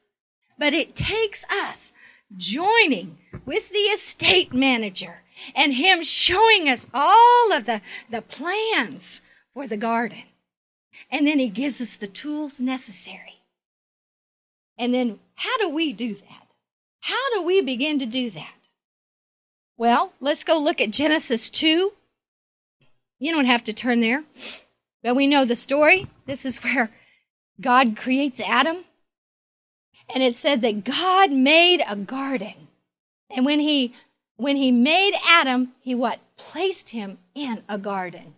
[0.58, 1.92] But it takes us
[2.36, 5.22] joining with the estate manager
[5.54, 9.20] and him showing us all of the, the plans
[9.52, 10.22] for the garden.
[11.10, 13.42] And then he gives us the tools necessary.
[14.78, 16.33] And then how do we do that?
[17.04, 18.54] How do we begin to do that?
[19.76, 21.92] Well, let's go look at Genesis 2.
[23.18, 24.24] You don't have to turn there,
[25.02, 26.06] but we know the story.
[26.24, 26.90] This is where
[27.60, 28.84] God creates Adam.
[30.14, 32.68] And it said that God made a garden.
[33.28, 33.92] And when he
[34.36, 36.20] when he made Adam, he what?
[36.38, 38.34] Placed him in a garden.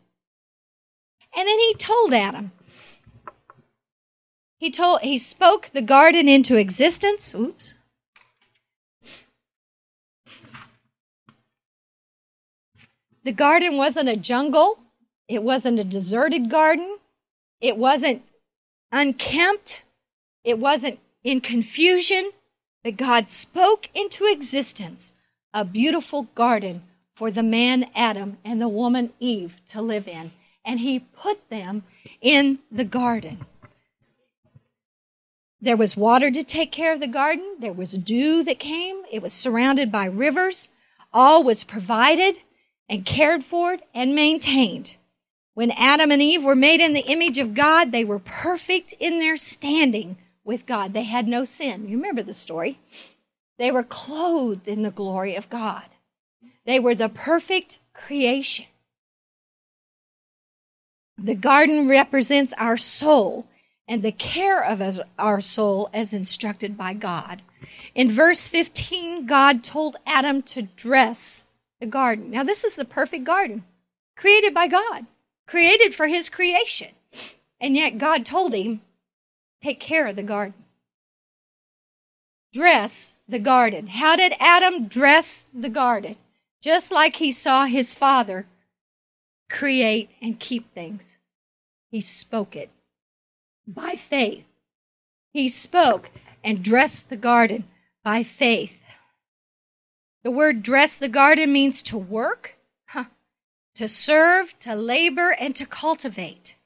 [1.36, 2.50] And then he told Adam.
[4.58, 7.32] He told he spoke the garden into existence.
[7.32, 7.76] Oops.
[13.26, 14.78] The garden wasn't a jungle.
[15.26, 16.98] It wasn't a deserted garden.
[17.60, 18.22] It wasn't
[18.92, 19.82] unkempt.
[20.44, 22.30] It wasn't in confusion.
[22.84, 25.12] But God spoke into existence
[25.52, 26.84] a beautiful garden
[27.16, 30.30] for the man Adam and the woman Eve to live in.
[30.64, 31.82] And he put them
[32.20, 33.44] in the garden.
[35.60, 37.56] There was water to take care of the garden.
[37.58, 39.02] There was dew that came.
[39.10, 40.68] It was surrounded by rivers.
[41.12, 42.38] All was provided
[42.88, 44.96] and cared for and maintained.
[45.54, 49.18] When Adam and Eve were made in the image of God, they were perfect in
[49.18, 50.92] their standing with God.
[50.92, 51.88] They had no sin.
[51.88, 52.78] You remember the story.
[53.58, 55.86] They were clothed in the glory of God.
[56.66, 58.66] They were the perfect creation.
[61.16, 63.46] The garden represents our soul
[63.88, 67.40] and the care of our soul as instructed by God.
[67.94, 71.45] In verse 15, God told Adam to dress
[71.80, 72.30] the garden.
[72.30, 73.64] Now, this is the perfect garden
[74.16, 75.06] created by God,
[75.46, 76.88] created for his creation.
[77.60, 78.80] And yet, God told him,
[79.62, 80.54] take care of the garden.
[82.52, 83.88] Dress the garden.
[83.88, 86.16] How did Adam dress the garden?
[86.62, 88.46] Just like he saw his father
[89.50, 91.18] create and keep things.
[91.90, 92.70] He spoke it
[93.66, 94.44] by faith.
[95.32, 96.10] He spoke
[96.42, 97.64] and dressed the garden
[98.02, 98.80] by faith.
[100.26, 102.56] The word dress the garden means to work,
[102.86, 103.04] huh,
[103.76, 106.56] to serve, to labor, and to cultivate.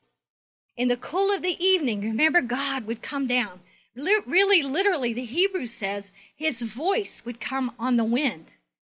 [0.78, 3.60] in the cool of the evening, remember, God would come down.
[3.94, 8.54] Really, literally, the Hebrew says his voice would come on the wind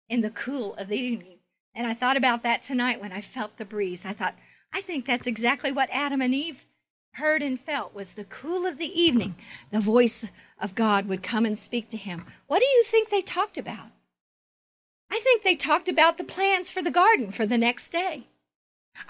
[0.09, 1.39] in the cool of the evening.
[1.75, 4.07] And I thought about that tonight when I felt the breeze.
[4.07, 4.37] I thought,
[4.73, 6.65] I think that's exactly what Adam and Eve
[7.15, 9.35] heard and felt was the cool of the evening.
[9.73, 12.27] The voice of God would come and speak to him.
[12.47, 13.89] What do you think they talked about?
[15.13, 18.29] I think they talked about the plans for the garden for the next day.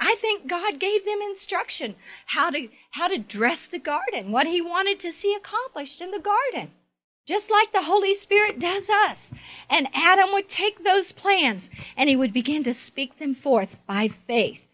[0.01, 1.95] I think God gave them instruction
[2.27, 6.19] how to how to dress the garden, what he wanted to see accomplished in the
[6.19, 6.73] garden.
[7.25, 9.33] Just like the Holy Spirit does us.
[9.71, 14.09] And Adam would take those plans and he would begin to speak them forth by
[14.09, 14.67] faith.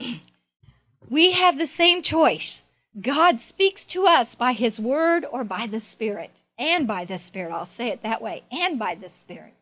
[1.08, 2.64] we have the same choice.
[3.00, 6.32] God speaks to us by his word or by the Spirit.
[6.58, 7.52] And by the Spirit.
[7.52, 8.44] I'll say it that way.
[8.50, 9.54] And by the Spirit.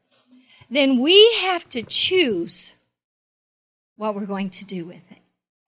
[0.71, 2.75] Then we have to choose
[3.97, 5.19] what we're going to do with it.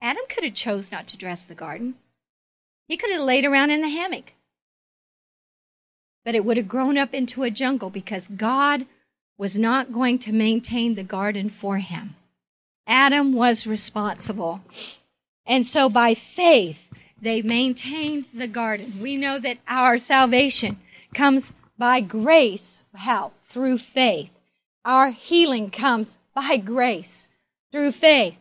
[0.01, 1.95] Adam could have chose not to dress the garden.
[2.89, 4.35] He could have laid around in the hammock.
[6.25, 8.87] But it would have grown up into a jungle because God
[9.39, 12.17] was not going to maintain the garden for him.
[12.87, 14.61] Adam was responsible.
[15.45, 18.95] And so by faith, they maintained the garden.
[19.01, 20.79] We know that our salvation
[21.17, 22.85] comes by grace.
[22.95, 23.33] How?
[23.47, 24.31] Through faith.
[24.85, 27.27] Our healing comes by grace
[27.73, 28.37] through faith.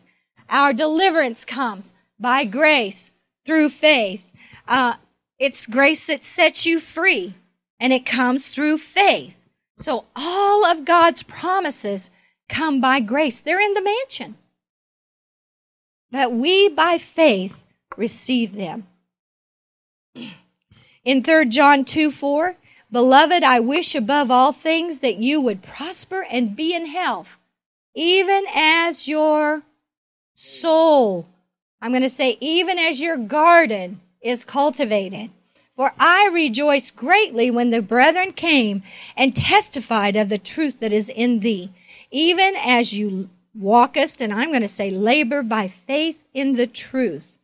[0.48, 3.10] Our deliverance comes by grace
[3.44, 4.30] through faith.
[4.68, 4.94] Uh,
[5.38, 7.34] it's grace that sets you free,
[7.80, 9.36] and it comes through faith.
[9.78, 12.10] So all of God's promises
[12.48, 13.40] come by grace.
[13.40, 14.36] They're in the mansion.
[16.10, 17.56] But we, by faith,
[17.96, 18.86] receive them.
[21.04, 22.56] In 3 John 2 4,
[22.90, 27.38] Beloved, I wish above all things that you would prosper and be in health
[27.96, 29.62] even as your
[30.34, 31.26] soul,
[31.80, 35.30] I'm going to say, even as your garden is cultivated.
[35.74, 38.82] For I rejoice greatly when the brethren came
[39.16, 41.70] and testified of the truth that is in thee,
[42.10, 47.38] even as you walkest, and I'm going to say labor by faith in the truth.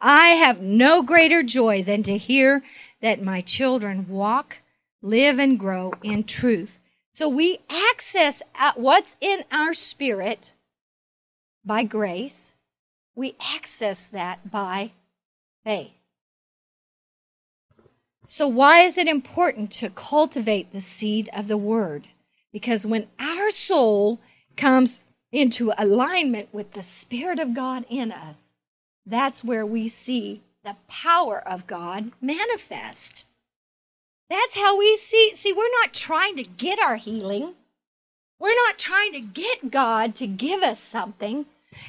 [0.00, 2.62] I have no greater joy than to hear
[3.02, 4.60] that my children walk,
[5.06, 6.80] live, and grow in truth.
[7.12, 8.42] So we access
[8.74, 10.52] what's in our spirit
[11.64, 12.54] by grace.
[13.14, 14.92] We access that by
[15.64, 15.92] faith.
[18.28, 22.08] So, why is it important to cultivate the seed of the word?
[22.52, 24.20] Because when our soul
[24.56, 25.00] comes
[25.30, 28.52] into alignment with the Spirit of God in us,
[29.04, 33.26] that's where we see the power of God manifest.
[34.28, 35.32] That's how we see.
[35.34, 37.54] See, we're not trying to get our healing.
[38.38, 41.46] We're not trying to get God to give us something.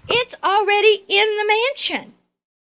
[0.07, 2.13] It's already in the mansion.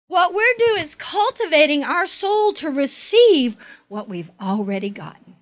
[0.07, 3.57] What we're doing is cultivating our soul to receive
[3.88, 5.36] what we've already gotten.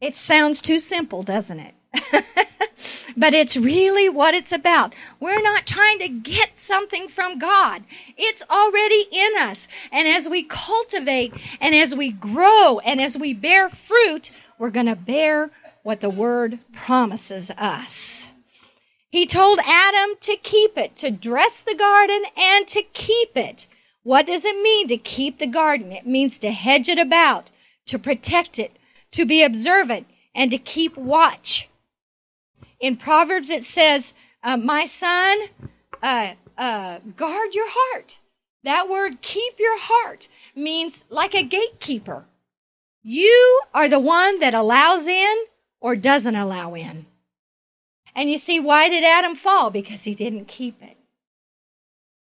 [0.00, 1.74] It sounds too simple, doesn't it?
[3.16, 4.94] but it's really what it's about.
[5.18, 7.82] We're not trying to get something from God.
[8.16, 9.68] It's already in us.
[9.92, 14.86] And as we cultivate and as we grow and as we bear fruit, we're going
[14.86, 15.50] to bear
[15.82, 18.28] what the word promises us.
[19.10, 23.66] He told Adam to keep it, to dress the garden and to keep it.
[24.02, 25.92] What does it mean to keep the garden?
[25.92, 27.50] It means to hedge it about,
[27.86, 28.76] to protect it,
[29.12, 31.69] to be observant, and to keep watch.
[32.80, 35.38] In Proverbs, it says, uh, My son,
[36.02, 38.18] uh, uh, guard your heart.
[38.64, 42.24] That word, keep your heart, means like a gatekeeper.
[43.02, 45.44] You are the one that allows in
[45.80, 47.06] or doesn't allow in.
[48.14, 49.70] And you see, why did Adam fall?
[49.70, 50.98] Because he didn't keep it.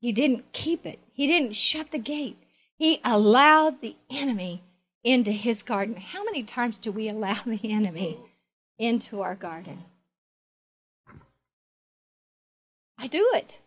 [0.01, 1.01] He didn't keep it.
[1.13, 2.39] He didn't shut the gate.
[2.77, 4.63] He allowed the enemy
[5.03, 5.97] into his garden.
[5.97, 8.19] How many times do we allow the enemy
[8.79, 9.85] into our garden?
[12.99, 13.59] I do it.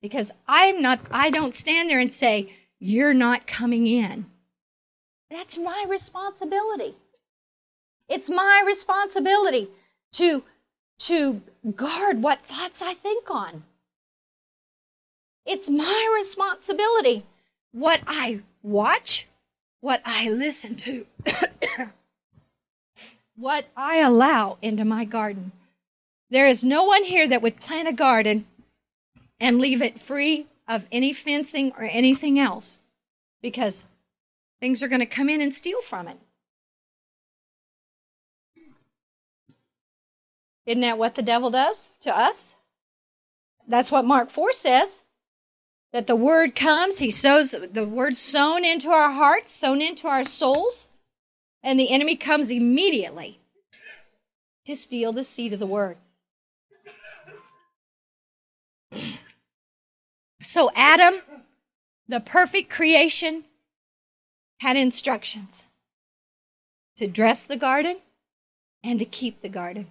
[0.00, 4.26] Because I'm not, I don't stand there and say, you're not coming in.
[5.30, 6.94] That's my responsibility.
[8.08, 9.68] It's my responsibility
[10.12, 10.44] to,
[11.00, 11.42] to
[11.74, 13.64] guard what thoughts I think on.
[15.44, 17.24] It's my responsibility
[17.72, 19.26] what I watch,
[19.80, 21.06] what I listen to,
[23.36, 25.52] what I allow into my garden.
[26.30, 28.46] There is no one here that would plant a garden
[29.40, 32.80] and leave it free of any fencing or anything else
[33.40, 33.86] because
[34.60, 36.18] things are going to come in and steal from it.
[40.66, 42.56] Isn't that what the devil does to us?
[43.68, 45.04] that's what Mark 4 says.
[45.92, 50.24] That the word comes, he sows the word sown into our hearts, sown into our
[50.24, 50.88] souls,
[51.62, 53.40] and the enemy comes immediately
[54.66, 55.96] to steal the seed of the word.
[60.48, 61.16] So Adam,
[62.08, 63.44] the perfect creation,
[64.60, 65.66] had instructions
[66.96, 67.98] to dress the garden
[68.82, 69.88] and to keep the garden.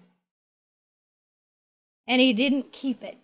[2.08, 3.20] And he didn't keep it.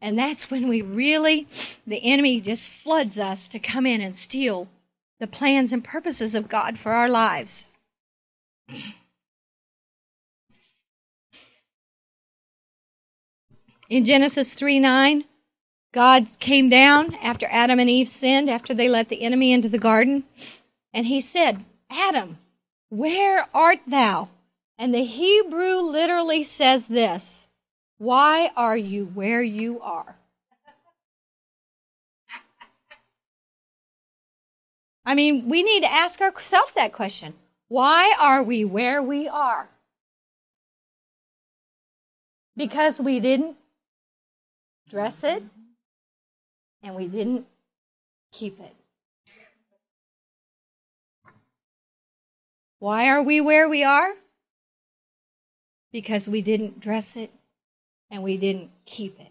[0.00, 1.48] And that's when we really,
[1.86, 4.68] the enemy just floods us to come in and steal
[5.20, 7.66] the plans and purposes of God for our lives.
[13.90, 15.24] In Genesis 3 9,
[15.92, 19.78] God came down after Adam and Eve sinned, after they let the enemy into the
[19.78, 20.24] garden,
[20.94, 22.38] and he said, Adam,
[22.88, 24.30] where art thou?
[24.78, 27.44] And the Hebrew literally says this
[27.98, 30.16] Why are you where you are?
[35.04, 37.34] I mean, we need to ask ourselves that question.
[37.68, 39.68] Why are we where we are?
[42.56, 43.56] Because we didn't
[44.88, 45.44] dress it
[46.82, 47.46] and we didn't
[48.32, 48.74] keep it.
[52.78, 54.14] Why are we where we are?
[55.92, 57.30] Because we didn't dress it
[58.10, 59.28] and we didn't keep it.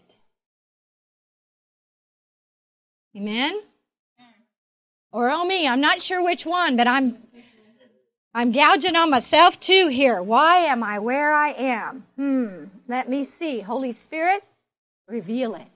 [3.14, 3.60] Amen?
[5.12, 7.18] Or oh me, I'm not sure which one, but I'm
[8.34, 10.22] I'm gouging on myself too here.
[10.22, 12.06] Why am I where I am?
[12.16, 12.64] Hmm.
[12.88, 13.60] Let me see.
[13.60, 14.42] Holy Spirit,
[15.06, 15.66] reveal it.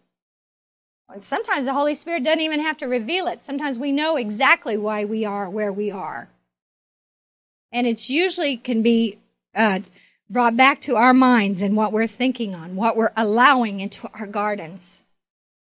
[1.18, 3.44] Sometimes the Holy Spirit doesn't even have to reveal it.
[3.44, 6.28] Sometimes we know exactly why we are where we are.
[7.72, 9.18] And it's usually can be
[9.54, 9.80] uh,
[10.28, 14.26] brought back to our minds and what we're thinking on, what we're allowing into our
[14.26, 15.00] gardens.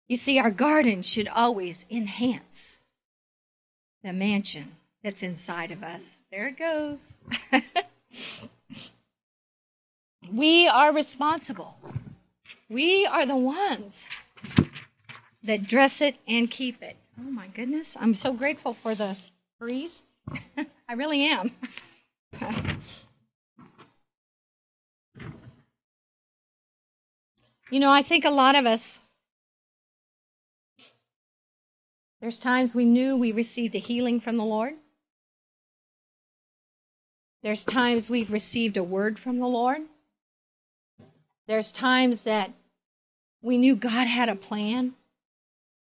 [0.09, 2.81] You see, our garden should always enhance
[4.03, 4.73] the mansion
[5.03, 6.19] that's inside of us.
[6.31, 7.17] There it goes.
[10.33, 11.79] we are responsible.
[12.69, 14.07] We are the ones
[15.43, 16.97] that dress it and keep it.
[17.19, 17.97] Oh my goodness.
[17.99, 19.17] I'm so grateful for the
[19.59, 20.03] breeze.
[20.89, 21.51] I really am.
[27.71, 29.01] you know, I think a lot of us,
[32.21, 34.75] there's times we knew we received a healing from the Lord.
[37.43, 39.81] There's times we've received a word from the Lord.
[41.47, 42.53] There's times that
[43.41, 44.95] we knew God had a plan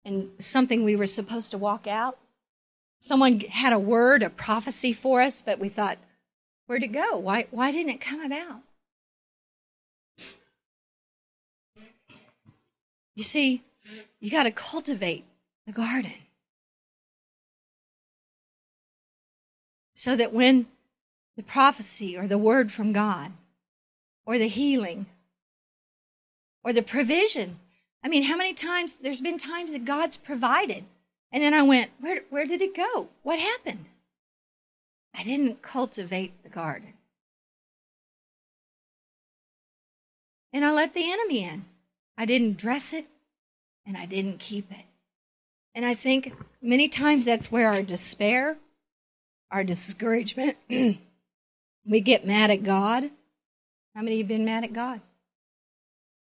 [0.09, 2.19] and something we were supposed to walk out.
[2.99, 5.99] Someone had a word, a prophecy for us, but we thought,
[6.67, 7.17] where'd it go?
[7.19, 8.63] Why, why didn't it come about?
[13.15, 13.63] You see,
[14.19, 15.25] you got to cultivate
[15.67, 16.15] the garden
[19.95, 20.67] so that when
[21.37, 23.33] the prophecy or the word from God
[24.25, 25.07] or the healing
[26.65, 27.59] or the provision
[28.09, 30.85] I mean, how many times there's been times that God's provided,
[31.31, 33.11] and then I went, where, where did it go?
[33.23, 33.85] What happened?
[35.15, 36.95] I didn't cultivate the garden.
[40.55, 41.67] And I let the enemy in.
[42.17, 43.05] I didn't dress it,
[43.85, 44.87] and I didn't keep it.
[45.75, 46.33] And I think
[46.63, 48.57] many times that's where our despair,
[49.51, 53.11] our discouragement, we get mad at God.
[53.95, 55.03] How many of you have been mad at God?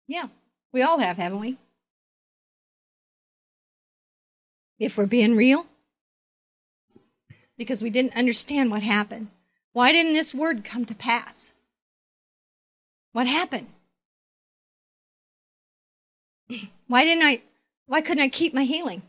[0.07, 0.27] Yeah,
[0.71, 1.57] we all have, haven't we?
[4.79, 5.67] If we're being real.
[7.57, 9.29] Because we didn't understand what happened.
[9.73, 11.53] Why didn't this word come to pass?
[13.13, 13.67] What happened?
[16.87, 17.41] Why didn't I
[17.87, 19.03] why couldn't I keep my healing?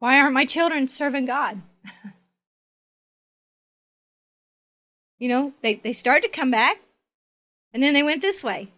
[0.00, 1.62] Why aren't my children serving God?
[5.16, 6.80] You know, they, they start to come back
[7.72, 8.72] and then they went this way.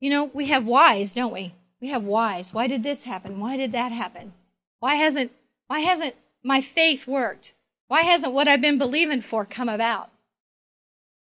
[0.00, 1.54] You know, we have whys, don't we?
[1.80, 2.54] We have whys.
[2.54, 3.40] Why did this happen?
[3.40, 4.32] Why did that happen?
[4.80, 5.32] Why hasn't
[5.66, 7.52] why hasn't my faith worked?
[7.88, 10.10] Why hasn't what I've been believing for come about?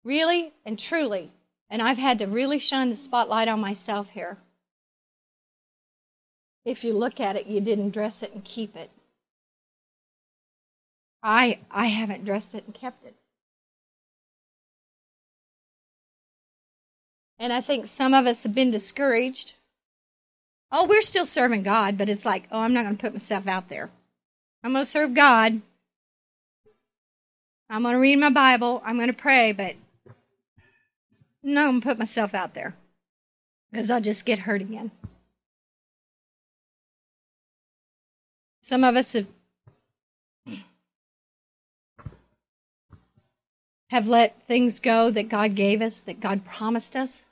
[0.03, 1.32] Really and truly.
[1.70, 4.38] And I've had to really shine the spotlight on myself here.
[6.65, 8.89] If you look at it, you didn't dress it and keep it.
[11.24, 13.15] I I haven't dressed it and kept it.
[17.39, 19.55] And I think some of us have been discouraged.
[20.71, 23.47] Oh, we're still serving God, but it's like, oh, I'm not going to put myself
[23.47, 23.89] out there.
[24.63, 25.61] I'm going to serve God.
[27.69, 28.81] I'm going to read my Bible.
[28.83, 29.75] I'm going to pray, but
[31.43, 32.75] no, I'm not going to put myself out there
[33.71, 34.91] because I'll just get hurt again.
[38.61, 39.27] Some of us have
[43.89, 47.25] have let things go that God gave us, that God promised us.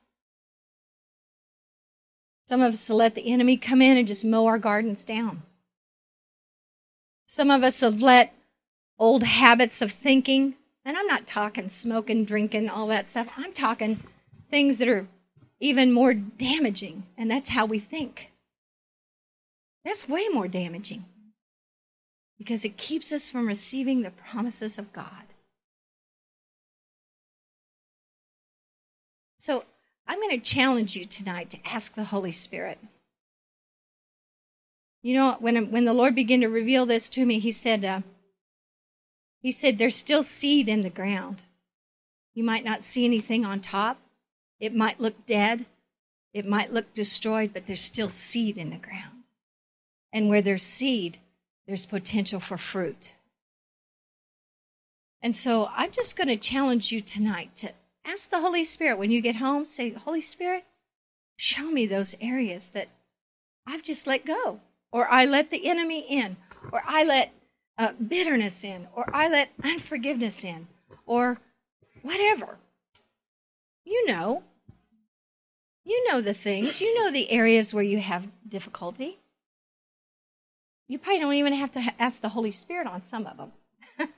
[2.47, 5.41] Some of us let the enemy come in and just mow our gardens down.
[7.25, 8.33] Some of us have let
[8.99, 13.33] old habits of thinking, and I'm not talking smoking, drinking, all that stuff.
[13.35, 14.01] I'm talking
[14.51, 15.07] things that are
[15.59, 18.31] even more damaging, and that's how we think.
[19.83, 21.05] That's way more damaging
[22.37, 25.23] because it keeps us from receiving the promises of God.
[29.39, 29.63] So
[30.07, 32.79] I'm going to challenge you tonight to ask the Holy Spirit.
[35.01, 38.01] You know, when, when the Lord began to reveal this to me, He said, uh,
[39.41, 41.43] He said, there's still seed in the ground.
[42.33, 43.99] You might not see anything on top.
[44.59, 45.65] It might look dead.
[46.33, 49.23] It might look destroyed, but there's still seed in the ground.
[50.11, 51.19] And where there's seed,
[51.67, 53.13] there's potential for fruit.
[55.21, 57.71] And so I'm just going to challenge you tonight to
[58.05, 60.65] ask the Holy Spirit when you get home, say, Holy Spirit,
[61.35, 62.89] show me those areas that
[63.67, 64.59] I've just let go,
[64.91, 66.37] or I let the enemy in,
[66.71, 67.33] or I let
[67.77, 70.67] uh, bitterness in, or I let unforgiveness in,
[71.05, 71.39] or
[72.01, 72.57] whatever.
[73.83, 74.43] You know.
[75.83, 76.81] You know the things.
[76.81, 79.19] You know the areas where you have difficulty.
[80.87, 83.51] You probably don't even have to ask the Holy Spirit on some of them.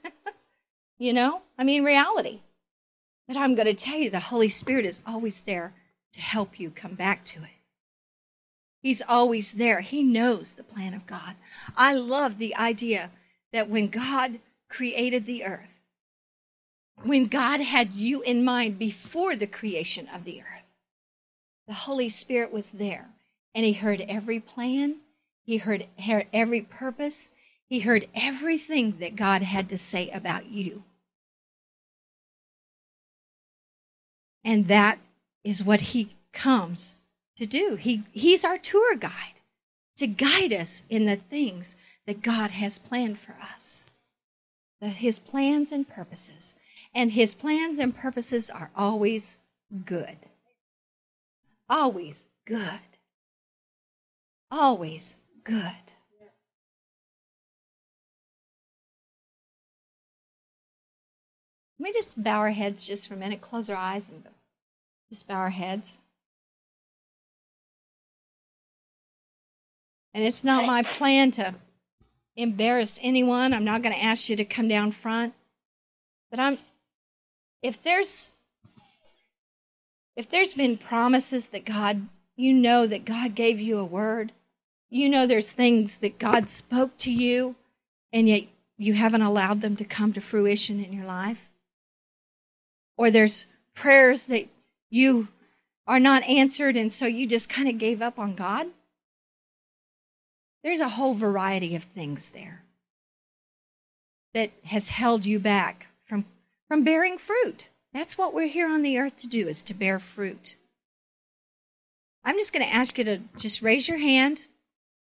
[0.97, 1.41] you know?
[1.57, 2.41] I mean, reality.
[3.27, 5.73] But I'm going to tell you the Holy Spirit is always there
[6.13, 7.49] to help you come back to it.
[8.81, 9.81] He's always there.
[9.81, 11.35] He knows the plan of God.
[11.75, 13.11] I love the idea
[13.51, 15.81] that when God created the earth,
[17.03, 20.63] when God had you in mind before the creation of the earth,
[21.67, 23.09] the Holy Spirit was there
[23.53, 24.97] and He heard every plan,
[25.43, 25.87] He heard,
[26.31, 27.29] every purpose,
[27.67, 30.83] He heard everything that God had to say about you.
[34.47, 34.99] And that
[35.43, 36.95] is what he comes
[37.35, 37.75] to do.
[37.75, 39.41] He, he's our tour guide
[39.97, 41.75] to guide us in the things
[42.05, 43.83] that God has planned for us.
[44.79, 46.53] The, his plans and purposes.
[46.95, 49.35] And his plans and purposes are always
[49.85, 50.15] good.
[51.69, 52.79] Always good.
[54.49, 55.73] Always good.
[61.79, 64.23] Let me just bow our heads just for a minute, close our eyes, and
[65.09, 65.99] just bow our heads.
[70.13, 71.53] And it's not my plan to
[72.35, 73.53] embarrass anyone.
[73.53, 75.33] I'm not going to ask you to come down front.
[76.29, 76.57] But I'm
[77.61, 78.31] if there's
[80.15, 84.31] if there's been promises that God you know that God gave you a word,
[84.89, 87.55] you know there's things that God spoke to you
[88.11, 88.43] and yet
[88.77, 91.49] you haven't allowed them to come to fruition in your life.
[92.95, 94.47] Or there's prayers that
[94.89, 95.27] you
[95.85, 98.67] are not answered and so you just kind of gave up on God?
[100.63, 102.63] There's a whole variety of things there
[104.33, 106.25] that has held you back from,
[106.67, 107.69] from bearing fruit.
[107.93, 110.55] That's what we're here on the earth to do is to bear fruit.
[112.23, 114.47] I'm just going to ask you to just raise your hand.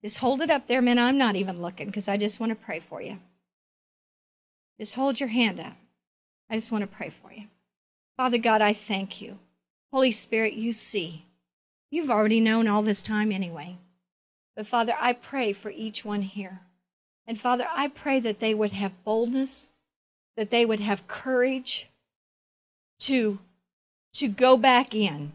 [0.02, 0.98] Just hold it up there, man.
[0.98, 3.18] I'm not even looking because I just want to pray for you.
[4.80, 5.76] Just hold your hand up.
[6.50, 7.44] I just want to pray for you.
[8.16, 9.38] Father God, I thank you.
[9.92, 11.26] Holy Spirit, you see.
[11.90, 13.76] You've already known all this time anyway.
[14.56, 16.60] But Father, I pray for each one here.
[17.26, 19.68] And Father, I pray that they would have boldness,
[20.36, 21.88] that they would have courage
[23.00, 23.38] to,
[24.14, 25.32] to go back in,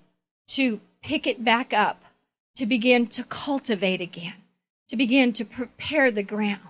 [0.48, 2.04] to pick it back up,
[2.56, 4.34] to begin to cultivate again,
[4.90, 6.62] to begin to prepare the ground,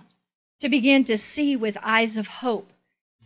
[0.60, 2.70] to begin to see with eyes of hope,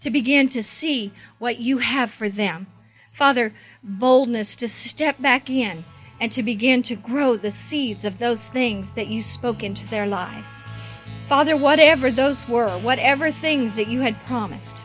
[0.00, 2.68] to begin to see what you have for them.
[3.12, 3.52] Father,
[3.82, 5.84] boldness to step back in
[6.20, 10.06] and to begin to grow the seeds of those things that you spoke into their
[10.06, 10.62] lives.
[11.28, 14.84] Father, whatever those were, whatever things that you had promised,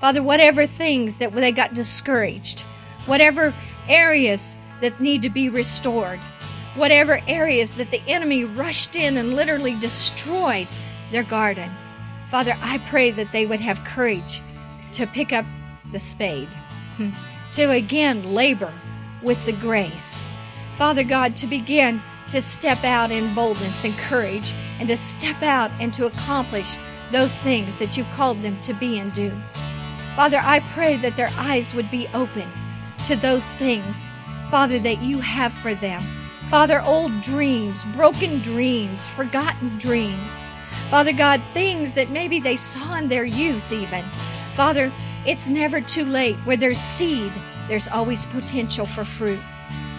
[0.00, 2.60] Father, whatever things that they got discouraged,
[3.06, 3.52] whatever
[3.88, 6.20] areas that need to be restored,
[6.76, 10.68] whatever areas that the enemy rushed in and literally destroyed
[11.10, 11.70] their garden.
[12.30, 14.42] Father, I pray that they would have courage
[14.92, 15.44] to pick up
[15.92, 16.48] the spade.
[16.96, 17.10] Hmm.
[17.52, 18.72] To again labor
[19.22, 20.26] with the grace.
[20.76, 25.70] Father God, to begin to step out in boldness and courage and to step out
[25.80, 26.76] and to accomplish
[27.10, 29.32] those things that you've called them to be and do.
[30.14, 32.48] Father, I pray that their eyes would be open
[33.06, 34.10] to those things
[34.50, 36.02] Father, that you have for them.
[36.48, 40.42] Father, old dreams, broken dreams, forgotten dreams.
[40.88, 44.02] Father God, things that maybe they saw in their youth, even.
[44.54, 44.90] Father,
[45.28, 46.36] it's never too late.
[46.36, 47.30] Where there's seed,
[47.68, 49.40] there's always potential for fruit.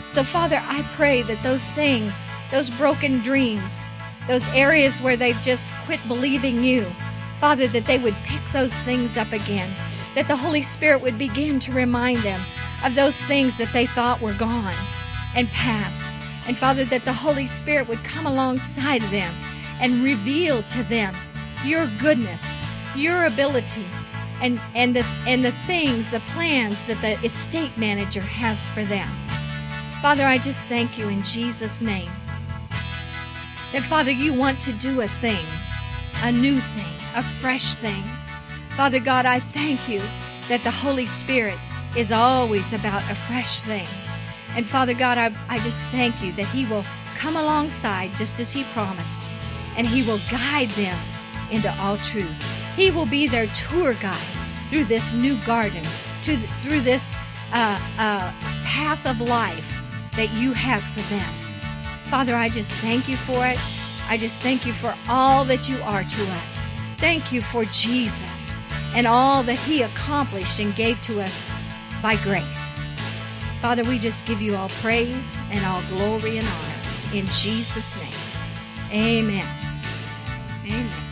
[0.10, 3.86] So, Father, I pray that those things, those broken dreams,
[4.28, 6.86] those areas where they've just quit believing you,
[7.40, 9.70] Father, that they would pick those things up again,
[10.16, 12.42] that the Holy Spirit would begin to remind them
[12.84, 14.74] of those things that they thought were gone
[15.36, 16.12] and past.
[16.48, 19.34] And Father, that the Holy Spirit would come alongside them
[19.80, 21.16] and reveal to them
[21.64, 22.64] your goodness,
[22.96, 23.86] your ability,
[24.42, 29.10] and, and, the, and the things, the plans that the estate manager has for them.
[30.02, 32.10] Father, I just thank you in Jesus' name.
[33.74, 35.46] That, Father, you want to do a thing,
[36.24, 38.04] a new thing, a fresh thing.
[38.72, 40.02] Father God, I thank you
[40.48, 41.60] that the Holy Spirit
[41.96, 43.88] is always about a fresh thing.
[44.56, 46.86] And Father God, I, I just thank you that He will
[47.18, 49.30] come alongside just as He promised,
[49.76, 50.98] and He will guide them
[51.52, 52.69] into all truth.
[52.80, 54.16] He will be their tour guide
[54.70, 57.14] through this new garden, to, through this
[57.52, 58.32] uh, uh,
[58.64, 59.84] path of life
[60.16, 61.30] that you have for them.
[62.06, 63.60] Father, I just thank you for it.
[64.10, 66.66] I just thank you for all that you are to us.
[67.00, 68.62] Thank you for Jesus
[68.96, 71.52] and all that he accomplished and gave to us
[72.02, 72.82] by grace.
[73.60, 79.20] Father, we just give you all praise and all glory and honor in Jesus' name.
[79.20, 79.48] Amen.
[80.64, 81.09] Amen.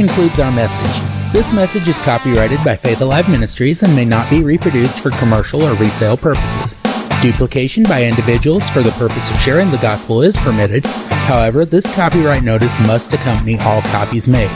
[0.00, 0.96] Concludes our message.
[1.30, 5.62] This message is copyrighted by Faith Alive Ministries and may not be reproduced for commercial
[5.62, 6.74] or resale purposes.
[7.20, 10.86] Duplication by individuals for the purpose of sharing the gospel is permitted.
[10.86, 14.50] However, this copyright notice must accompany all copies made.